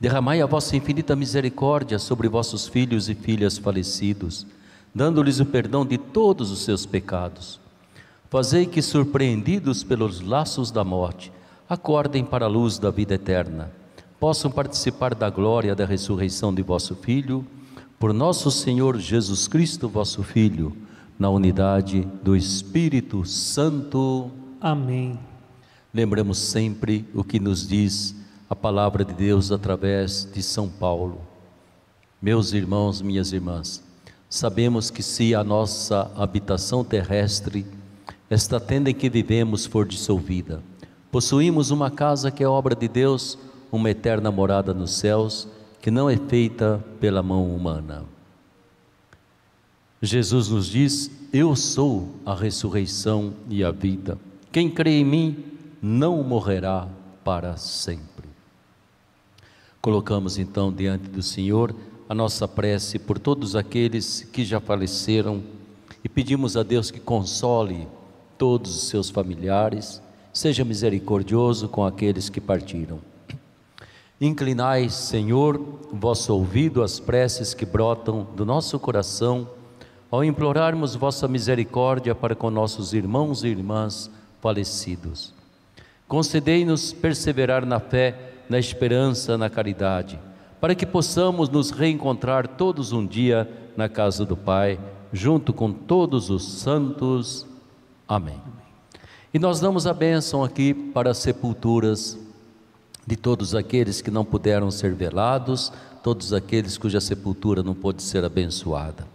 Derramai 0.00 0.42
a 0.42 0.46
vossa 0.46 0.76
infinita 0.76 1.14
misericórdia 1.14 1.98
sobre 1.98 2.28
vossos 2.28 2.66
filhos 2.66 3.08
e 3.08 3.14
filhas 3.14 3.56
falecidos, 3.56 4.46
dando-lhes 4.92 5.38
o 5.38 5.46
perdão 5.46 5.86
de 5.86 5.96
todos 5.96 6.50
os 6.50 6.64
seus 6.64 6.84
pecados. 6.84 7.60
Fazei 8.28 8.66
que, 8.66 8.82
surpreendidos 8.82 9.84
pelos 9.84 10.20
laços 10.20 10.70
da 10.70 10.82
morte, 10.82 11.30
acordem 11.68 12.24
para 12.24 12.46
a 12.46 12.48
luz 12.48 12.78
da 12.78 12.90
vida 12.90 13.14
eterna, 13.14 13.70
possam 14.18 14.50
participar 14.50 15.14
da 15.14 15.30
glória 15.30 15.74
da 15.74 15.86
ressurreição 15.86 16.52
de 16.52 16.62
vosso 16.62 16.96
Filho, 16.96 17.46
por 18.02 18.12
nosso 18.12 18.50
Senhor 18.50 18.98
Jesus 18.98 19.46
Cristo, 19.46 19.88
vosso 19.88 20.24
Filho, 20.24 20.76
na 21.16 21.30
unidade 21.30 22.00
do 22.20 22.34
Espírito 22.34 23.24
Santo. 23.24 24.28
Amém. 24.60 25.16
Lembramos 25.94 26.36
sempre 26.36 27.08
o 27.14 27.22
que 27.22 27.38
nos 27.38 27.64
diz 27.64 28.12
a 28.50 28.56
palavra 28.56 29.04
de 29.04 29.14
Deus 29.14 29.52
através 29.52 30.28
de 30.34 30.42
São 30.42 30.68
Paulo. 30.68 31.20
Meus 32.20 32.52
irmãos, 32.52 33.00
minhas 33.00 33.32
irmãs, 33.32 33.80
sabemos 34.28 34.90
que 34.90 35.00
se 35.00 35.32
a 35.32 35.44
nossa 35.44 36.10
habitação 36.16 36.82
terrestre, 36.82 37.64
esta 38.28 38.58
tenda 38.58 38.90
em 38.90 38.94
que 38.94 39.08
vivemos, 39.08 39.64
for 39.64 39.86
dissolvida, 39.86 40.60
possuímos 41.08 41.70
uma 41.70 41.88
casa 41.88 42.32
que 42.32 42.42
é 42.42 42.48
obra 42.48 42.74
de 42.74 42.88
Deus, 42.88 43.38
uma 43.70 43.90
eterna 43.90 44.28
morada 44.32 44.74
nos 44.74 44.90
céus, 44.90 45.46
que 45.82 45.90
não 45.90 46.08
é 46.08 46.16
feita 46.16 46.82
pela 47.00 47.24
mão 47.24 47.52
humana. 47.52 48.04
Jesus 50.00 50.48
nos 50.48 50.68
diz: 50.68 51.10
Eu 51.32 51.56
sou 51.56 52.14
a 52.24 52.34
ressurreição 52.34 53.34
e 53.50 53.64
a 53.64 53.72
vida. 53.72 54.16
Quem 54.52 54.70
crê 54.70 55.00
em 55.00 55.04
mim 55.04 55.44
não 55.82 56.22
morrerá 56.22 56.88
para 57.24 57.56
sempre. 57.56 58.28
Colocamos 59.80 60.38
então 60.38 60.72
diante 60.72 61.08
do 61.08 61.22
Senhor 61.22 61.74
a 62.08 62.14
nossa 62.14 62.46
prece 62.46 63.00
por 63.00 63.18
todos 63.18 63.56
aqueles 63.56 64.22
que 64.32 64.44
já 64.44 64.60
faleceram 64.60 65.42
e 66.04 66.08
pedimos 66.08 66.56
a 66.56 66.62
Deus 66.62 66.92
que 66.92 67.00
console 67.00 67.88
todos 68.38 68.76
os 68.76 68.88
seus 68.88 69.10
familiares. 69.10 70.00
Seja 70.32 70.64
misericordioso 70.64 71.68
com 71.68 71.84
aqueles 71.84 72.28
que 72.28 72.40
partiram. 72.40 73.11
Inclinai, 74.24 74.88
Senhor, 74.88 75.60
vosso 75.92 76.32
ouvido 76.32 76.84
às 76.84 77.00
preces 77.00 77.54
que 77.54 77.66
brotam 77.66 78.24
do 78.36 78.46
nosso 78.46 78.78
coração, 78.78 79.48
ao 80.08 80.22
implorarmos 80.22 80.94
vossa 80.94 81.26
misericórdia 81.26 82.14
para 82.14 82.36
com 82.36 82.48
nossos 82.48 82.92
irmãos 82.92 83.42
e 83.42 83.48
irmãs 83.48 84.08
falecidos. 84.40 85.34
Concedei-nos 86.06 86.92
perseverar 86.92 87.66
na 87.66 87.80
fé, 87.80 88.34
na 88.48 88.60
esperança, 88.60 89.36
na 89.36 89.50
caridade, 89.50 90.20
para 90.60 90.76
que 90.76 90.86
possamos 90.86 91.48
nos 91.48 91.72
reencontrar 91.72 92.46
todos 92.46 92.92
um 92.92 93.04
dia 93.04 93.50
na 93.76 93.88
casa 93.88 94.24
do 94.24 94.36
Pai, 94.36 94.78
junto 95.12 95.52
com 95.52 95.72
todos 95.72 96.30
os 96.30 96.44
santos. 96.44 97.44
Amém. 98.06 98.40
E 99.34 99.38
nós 99.40 99.58
damos 99.58 99.84
a 99.84 99.92
bênção 99.92 100.44
aqui 100.44 100.72
para 100.72 101.10
as 101.10 101.18
sepulturas 101.18 102.21
de 103.06 103.16
todos 103.16 103.54
aqueles 103.54 104.00
que 104.00 104.10
não 104.10 104.24
puderam 104.24 104.70
ser 104.70 104.94
velados, 104.94 105.72
todos 106.02 106.32
aqueles 106.32 106.78
cuja 106.78 107.00
sepultura 107.00 107.62
não 107.62 107.74
pôde 107.74 108.02
ser 108.02 108.24
abençoada. 108.24 109.06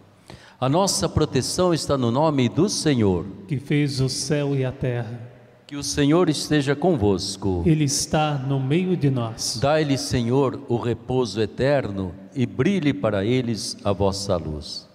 A 0.59 0.67
nossa 0.67 1.07
proteção 1.07 1.73
está 1.73 1.97
no 1.97 2.11
nome 2.11 2.49
do 2.49 2.67
Senhor, 2.67 3.25
que 3.47 3.59
fez 3.59 4.01
o 4.01 4.09
céu 4.09 4.55
e 4.55 4.65
a 4.65 4.71
terra. 4.71 5.21
Que 5.67 5.75
o 5.75 5.83
Senhor 5.83 6.29
esteja 6.29 6.75
convosco. 6.75 7.61
Ele 7.65 7.83
está 7.83 8.35
no 8.35 8.59
meio 8.59 8.95
de 8.95 9.09
nós. 9.09 9.59
Dai-lhe, 9.61 9.97
Senhor, 9.97 10.61
o 10.69 10.77
repouso 10.77 11.41
eterno 11.41 12.13
e 12.33 12.45
brilhe 12.45 12.93
para 12.93 13.25
eles 13.25 13.77
a 13.83 13.91
vossa 13.91 14.35
luz. 14.37 14.87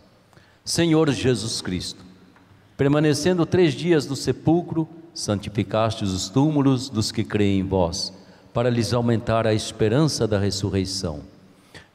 Senhor 0.65 1.11
Jesus 1.11 1.61
Cristo, 1.61 2.05
permanecendo 2.77 3.45
três 3.45 3.75
dias 3.75 4.07
no 4.07 4.17
sepulcro, 4.17 4.89
santificastes 5.13 6.11
os 6.11 6.29
túmulos 6.29 6.89
dos 6.89 7.13
que 7.13 7.23
creem 7.23 7.61
em 7.61 7.65
vós 7.65 8.13
para 8.53 8.71
lhes 8.71 8.93
aumentar 8.93 9.47
a 9.47 9.55
esperança 9.55 10.27
da 10.27 10.39
ressurreição. 10.39 11.21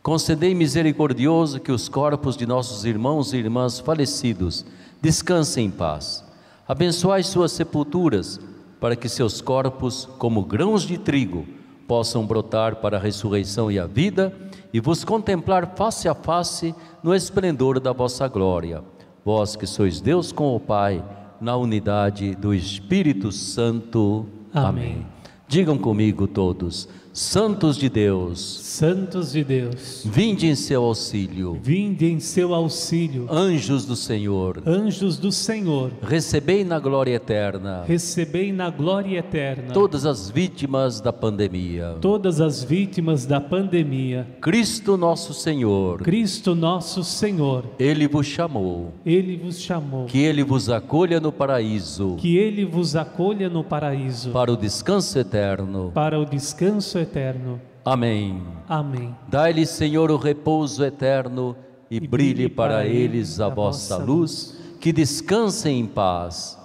Concedei 0.01 0.55
misericordioso 0.55 1.59
que 1.59 1.71
os 1.71 1.89
corpos 1.89 2.37
de 2.37 2.45
nossos 2.45 2.85
irmãos 2.85 3.33
e 3.33 3.37
irmãs 3.37 3.79
falecidos 3.79 4.65
descansem 5.01 5.65
em 5.65 5.71
paz. 5.71 6.23
Abençoai 6.67 7.23
suas 7.23 7.51
sepulturas, 7.51 8.39
para 8.79 8.95
que 8.95 9.09
seus 9.09 9.41
corpos, 9.41 10.07
como 10.17 10.43
grãos 10.43 10.83
de 10.83 10.97
trigo, 10.97 11.45
possam 11.87 12.25
brotar 12.25 12.77
para 12.77 12.97
a 12.97 12.99
ressurreição 12.99 13.71
e 13.71 13.79
a 13.79 13.87
vida 13.87 14.33
e 14.73 14.79
vos 14.79 15.03
contemplar 15.03 15.73
face 15.75 16.07
a 16.07 16.13
face 16.13 16.75
no 17.01 17.15
esplendor 17.15 17.79
da 17.79 17.93
vossa 17.93 18.27
glória. 18.27 18.83
Vós 19.23 19.55
que 19.55 19.65
sois 19.65 19.99
Deus 20.01 20.31
com 20.31 20.55
o 20.55 20.59
Pai, 20.59 21.03
na 21.39 21.55
unidade 21.55 22.35
do 22.35 22.53
Espírito 22.53 23.31
Santo. 23.31 24.25
Amém. 24.53 24.91
Amém. 24.91 25.16
Digam 25.47 25.77
comigo 25.77 26.27
todos: 26.27 26.89
Santos 27.17 27.79
de 27.79 27.89
Deus, 27.89 28.59
Santos 28.61 29.31
de 29.31 29.43
Deus, 29.43 30.03
vinde 30.05 30.45
em 30.45 30.53
seu 30.53 30.83
auxílio, 30.83 31.57
vinde 31.59 32.05
em 32.05 32.19
seu 32.19 32.53
auxílio, 32.53 33.25
anjos 33.27 33.87
do 33.87 33.95
Senhor, 33.95 34.61
anjos 34.67 35.17
do 35.17 35.31
Senhor, 35.31 35.91
recebei 35.99 36.63
na 36.63 36.77
glória 36.77 37.15
eterna, 37.15 37.83
recebei 37.87 38.53
na 38.53 38.69
glória 38.69 39.17
eterna 39.17 39.73
todas 39.73 40.05
as 40.05 40.29
vítimas 40.29 41.01
da 41.01 41.11
pandemia, 41.11 41.97
todas 41.99 42.39
as 42.39 42.63
vítimas 42.63 43.25
da 43.25 43.41
pandemia. 43.41 44.27
Cristo 44.39 44.95
nosso 44.95 45.33
Senhor, 45.33 46.03
Cristo 46.03 46.53
nosso 46.53 47.03
Senhor, 47.03 47.63
ele 47.79 48.07
vos 48.07 48.27
chamou, 48.27 48.93
ele 49.03 49.37
vos 49.37 49.59
chamou, 49.59 50.05
que 50.05 50.19
ele 50.19 50.43
vos 50.43 50.69
acolha 50.69 51.19
no 51.19 51.31
paraíso, 51.31 52.15
que 52.19 52.37
ele 52.37 52.63
vos 52.63 52.95
acolha 52.95 53.49
no 53.49 53.63
paraíso, 53.63 54.29
para 54.29 54.51
o 54.51 54.55
descanso 54.55 55.17
eterno, 55.17 55.91
para 55.95 56.19
o 56.19 56.23
descanso 56.23 56.99
eterno 56.99 57.06
eterno. 57.07 57.59
Amém. 57.83 58.43
Amém. 58.67 59.15
Dai-lhe, 59.27 59.65
Senhor, 59.65 60.11
o 60.11 60.17
repouso 60.17 60.83
eterno 60.83 61.55
e, 61.89 61.97
e 61.97 62.07
brilhe 62.07 62.49
para 62.49 62.85
eles 62.85 63.39
a 63.39 63.47
vossa 63.47 63.97
luz, 63.97 64.57
que 64.79 64.91
descansem 64.91 65.79
em 65.79 65.85
paz. 65.87 66.57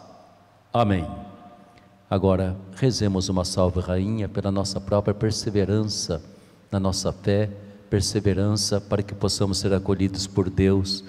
Amém. 0.72 1.06
Agora, 2.10 2.56
rezemos 2.74 3.28
uma 3.28 3.44
salve, 3.44 3.80
Rainha, 3.80 4.28
pela 4.28 4.50
nossa 4.50 4.80
própria 4.80 5.14
perseverança 5.14 6.22
na 6.70 6.80
nossa 6.80 7.12
fé, 7.12 7.48
perseverança 7.88 8.80
para 8.80 9.02
que 9.02 9.14
possamos 9.14 9.58
ser 9.58 9.72
acolhidos 9.72 10.26
por 10.26 10.50
Deus 10.50 11.04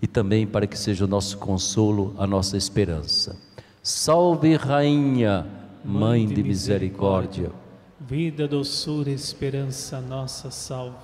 e 0.00 0.06
também 0.06 0.46
para 0.46 0.66
que 0.66 0.78
seja 0.78 1.04
o 1.04 1.08
nosso 1.08 1.36
consolo, 1.38 2.14
a 2.18 2.26
nossa 2.26 2.56
esperança. 2.56 3.36
Salve, 3.82 4.56
Rainha, 4.56 5.46
Mãe 5.84 6.26
de 6.26 6.42
misericórdia 6.42 7.50
Vida, 8.08 8.48
doçura, 8.48 9.10
esperança, 9.10 10.00
nossa 10.00 10.50
salve. 10.50 10.96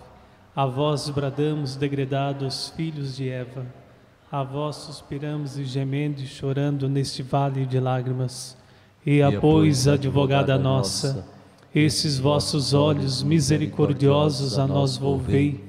A 0.57 0.65
vós 0.65 1.11
bradamos, 1.11 1.77
degredados 1.77 2.73
filhos 2.75 3.15
de 3.15 3.29
Eva. 3.29 3.67
A 4.33 4.43
vós 4.43 4.77
suspiramos 4.77 5.59
e 5.59 5.67
gemendo 5.67 6.23
e 6.23 6.27
chorando 6.27 6.89
neste 6.89 7.23
vale 7.23 7.67
de 7.67 7.79
lágrimas. 7.79 8.57
E, 9.05 9.21
a 9.21 9.39
pois, 9.39 9.87
advogada 9.87 10.59
nossa, 10.59 11.27
esses 11.75 12.19
vossos 12.19 12.73
olhos 12.73 13.23
misericordiosos 13.23 14.59
a 14.59 14.67
nós 14.67 14.97
volvei. 14.97 15.63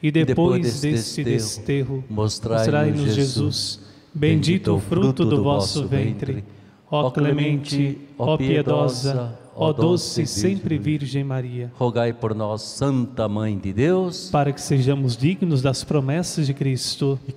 E 0.00 0.12
depois 0.12 0.82
deste 0.82 1.24
desterro, 1.24 2.04
mostrai-nos 2.08 3.12
Jesus, 3.12 3.80
bendito 4.14 4.76
o 4.76 4.78
fruto 4.78 5.24
do 5.24 5.42
vosso 5.42 5.84
ventre. 5.88 6.44
Ó 6.88 7.10
clemente, 7.10 7.98
ó 8.16 8.36
piedosa, 8.36 9.36
Ó 9.58 9.72
doce 9.72 10.22
e 10.22 10.26
sempre 10.26 10.76
Virgem 10.76 11.24
Maria, 11.24 11.72
rogai 11.78 12.12
por 12.12 12.34
nós, 12.34 12.60
Santa 12.60 13.26
Mãe 13.26 13.56
de 13.56 13.72
Deus, 13.72 14.28
para 14.28 14.52
que 14.52 14.60
sejamos 14.60 15.16
dignos 15.16 15.62
das 15.62 15.82
promessas 15.82 16.46
de 16.46 16.52
Cristo. 16.52 17.18
E 17.26 17.34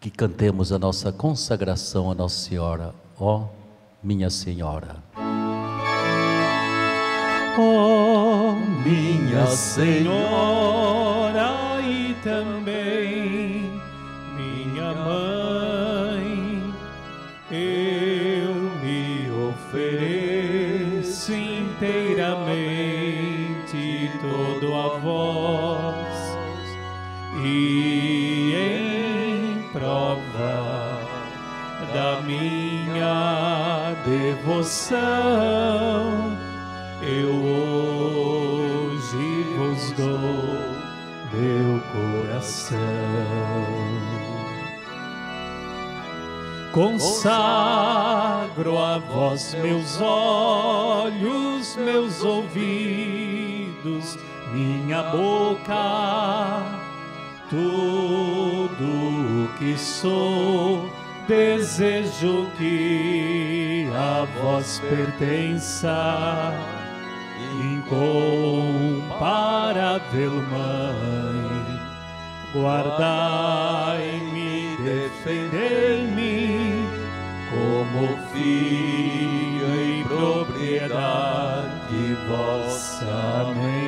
que 0.00 0.10
cantemos 0.10 0.72
a 0.72 0.80
nossa 0.80 1.12
consagração 1.12 2.10
a 2.10 2.14
Nossa 2.14 2.40
Senhora, 2.48 2.92
ó 3.18 3.44
minha 4.02 4.28
Senhora. 4.30 4.96
Ó 7.56 8.54
minha 8.84 9.46
Senhora 9.46 9.94
e 11.82 12.14
também 12.24 12.53
devoção 34.34 34.98
eu 37.00 37.30
hoje 37.30 39.46
vos 39.56 39.92
dou 39.92 40.74
meu 41.32 41.80
coração. 41.92 42.76
Consagro 46.72 48.76
a 48.78 48.98
vós 48.98 49.54
meus 49.54 50.00
olhos, 50.00 51.76
meus 51.76 52.24
ouvidos, 52.24 54.18
minha 54.52 55.04
boca, 55.04 56.62
tudo 57.48 58.84
o 58.84 59.48
que 59.58 59.78
sou, 59.78 60.90
desejo 61.26 62.50
que 62.56 63.88
a 63.94 64.26
vós 64.40 64.80
pertença. 64.88 66.52
Incomparável 67.62 69.02
Mãe, 70.50 71.80
guardai-me, 72.52 73.56
defendei-me 74.82 76.44
como 77.50 78.02
filho 78.32 79.68
em 79.80 80.02
propriedade 80.04 82.02
vossa. 82.28 83.06
Amém. 83.42 83.83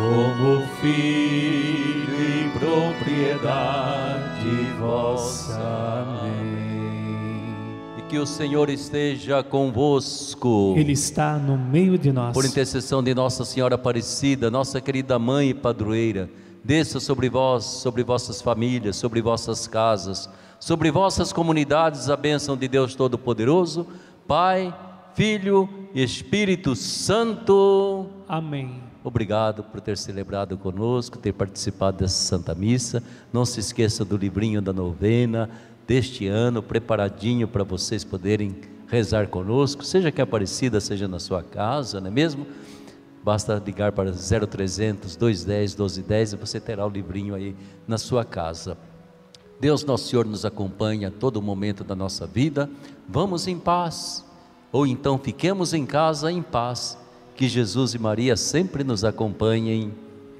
Como 0.00 0.66
filho 0.80 2.14
em 2.18 2.48
propriedade 2.58 3.40
vossa. 4.80 5.60
Amém. 6.02 7.54
E 7.98 8.02
que 8.08 8.18
o 8.18 8.26
Senhor 8.26 8.70
esteja 8.70 9.42
convosco. 9.42 10.74
Ele 10.76 10.92
está 10.92 11.36
no 11.36 11.58
meio 11.58 11.98
de 11.98 12.10
nós. 12.12 12.32
Por 12.32 12.46
intercessão 12.46 13.02
de 13.02 13.14
Nossa 13.14 13.44
Senhora 13.44 13.74
Aparecida, 13.74 14.50
nossa 14.50 14.80
querida 14.80 15.18
mãe 15.18 15.50
e 15.50 15.54
padroeira 15.54 16.30
desça 16.64 17.00
sobre 17.00 17.28
vós, 17.28 17.64
sobre 17.64 18.02
vossas 18.02 18.40
famílias, 18.40 18.96
sobre 18.96 19.20
vossas 19.20 19.66
casas, 19.66 20.28
sobre 20.58 20.90
vossas 20.90 21.32
comunidades 21.32 22.10
a 22.10 22.16
bênção 22.16 22.56
de 22.56 22.68
Deus 22.68 22.94
Todo-Poderoso, 22.94 23.86
Pai, 24.26 24.74
Filho 25.14 25.68
e 25.94 26.02
Espírito 26.02 26.76
Santo. 26.76 28.06
Amém. 28.28 28.89
Obrigado 29.02 29.64
por 29.64 29.80
ter 29.80 29.96
celebrado 29.96 30.58
conosco, 30.58 31.18
ter 31.18 31.32
participado 31.32 31.98
dessa 31.98 32.22
Santa 32.22 32.54
Missa. 32.54 33.02
Não 33.32 33.44
se 33.46 33.60
esqueça 33.60 34.04
do 34.04 34.16
livrinho 34.16 34.60
da 34.60 34.72
novena 34.72 35.48
deste 35.86 36.26
ano, 36.26 36.62
preparadinho 36.62 37.48
para 37.48 37.64
vocês 37.64 38.04
poderem 38.04 38.54
rezar 38.86 39.28
conosco, 39.28 39.84
seja 39.84 40.10
que 40.10 40.20
a 40.20 40.24
Aparecida 40.24 40.80
seja 40.80 41.06
na 41.06 41.18
sua 41.18 41.42
casa, 41.42 42.00
não 42.00 42.08
é 42.08 42.10
mesmo? 42.10 42.46
Basta 43.22 43.62
ligar 43.64 43.92
para 43.92 44.12
0300 44.12 45.16
210 45.16 45.74
1210 45.74 46.32
e 46.32 46.36
você 46.36 46.60
terá 46.60 46.86
o 46.86 46.90
livrinho 46.90 47.34
aí 47.34 47.54
na 47.86 47.98
sua 47.98 48.24
casa. 48.24 48.76
Deus 49.60 49.84
Nosso 49.84 50.08
Senhor 50.08 50.24
nos 50.24 50.44
acompanha 50.44 51.08
a 51.08 51.10
todo 51.10 51.40
momento 51.40 51.84
da 51.84 51.94
nossa 51.94 52.26
vida. 52.26 52.68
Vamos 53.08 53.46
em 53.46 53.58
paz, 53.58 54.24
ou 54.72 54.86
então 54.86 55.18
fiquemos 55.18 55.74
em 55.74 55.84
casa 55.84 56.32
em 56.32 56.42
paz. 56.42 56.98
Que 57.40 57.48
Jesus 57.48 57.94
e 57.94 57.98
Maria 57.98 58.36
sempre 58.36 58.84
nos 58.84 59.02
acompanhem. 59.02 59.94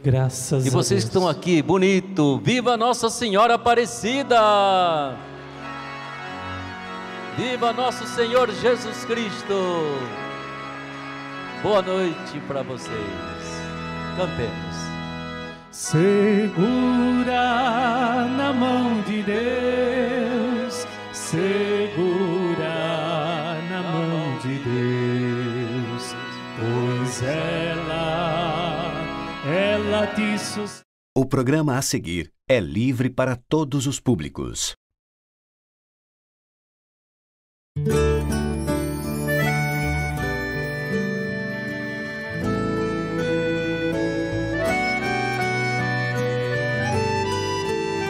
Graças 0.05 0.67
E 0.67 0.69
vocês 0.71 1.03
a 1.03 1.07
que 1.09 1.13
Deus. 1.15 1.25
estão 1.25 1.27
aqui, 1.27 1.63
bonito, 1.63 2.39
viva 2.45 2.77
Nossa 2.77 3.09
Senhora 3.09 3.55
Aparecida! 3.55 5.17
Viva 7.39 7.73
Nosso 7.73 8.07
Senhor 8.07 8.51
Jesus 8.51 9.03
Cristo! 9.07 9.55
Boa 11.63 11.81
noite 11.81 12.39
para 12.47 12.63
vocês. 12.63 12.93
Cantemos. 14.19 14.77
Segura 15.71 16.53
na 18.37 18.53
mão 18.53 19.01
de 19.07 19.23
Deus, 19.23 20.87
segura 21.15 22.10
O 31.17 31.27
programa 31.27 31.77
a 31.77 31.83
seguir 31.83 32.33
é 32.49 32.59
livre 32.61 33.11
para 33.11 33.37
todos 33.37 33.87
os 33.87 34.01
públicos. 34.01 34.75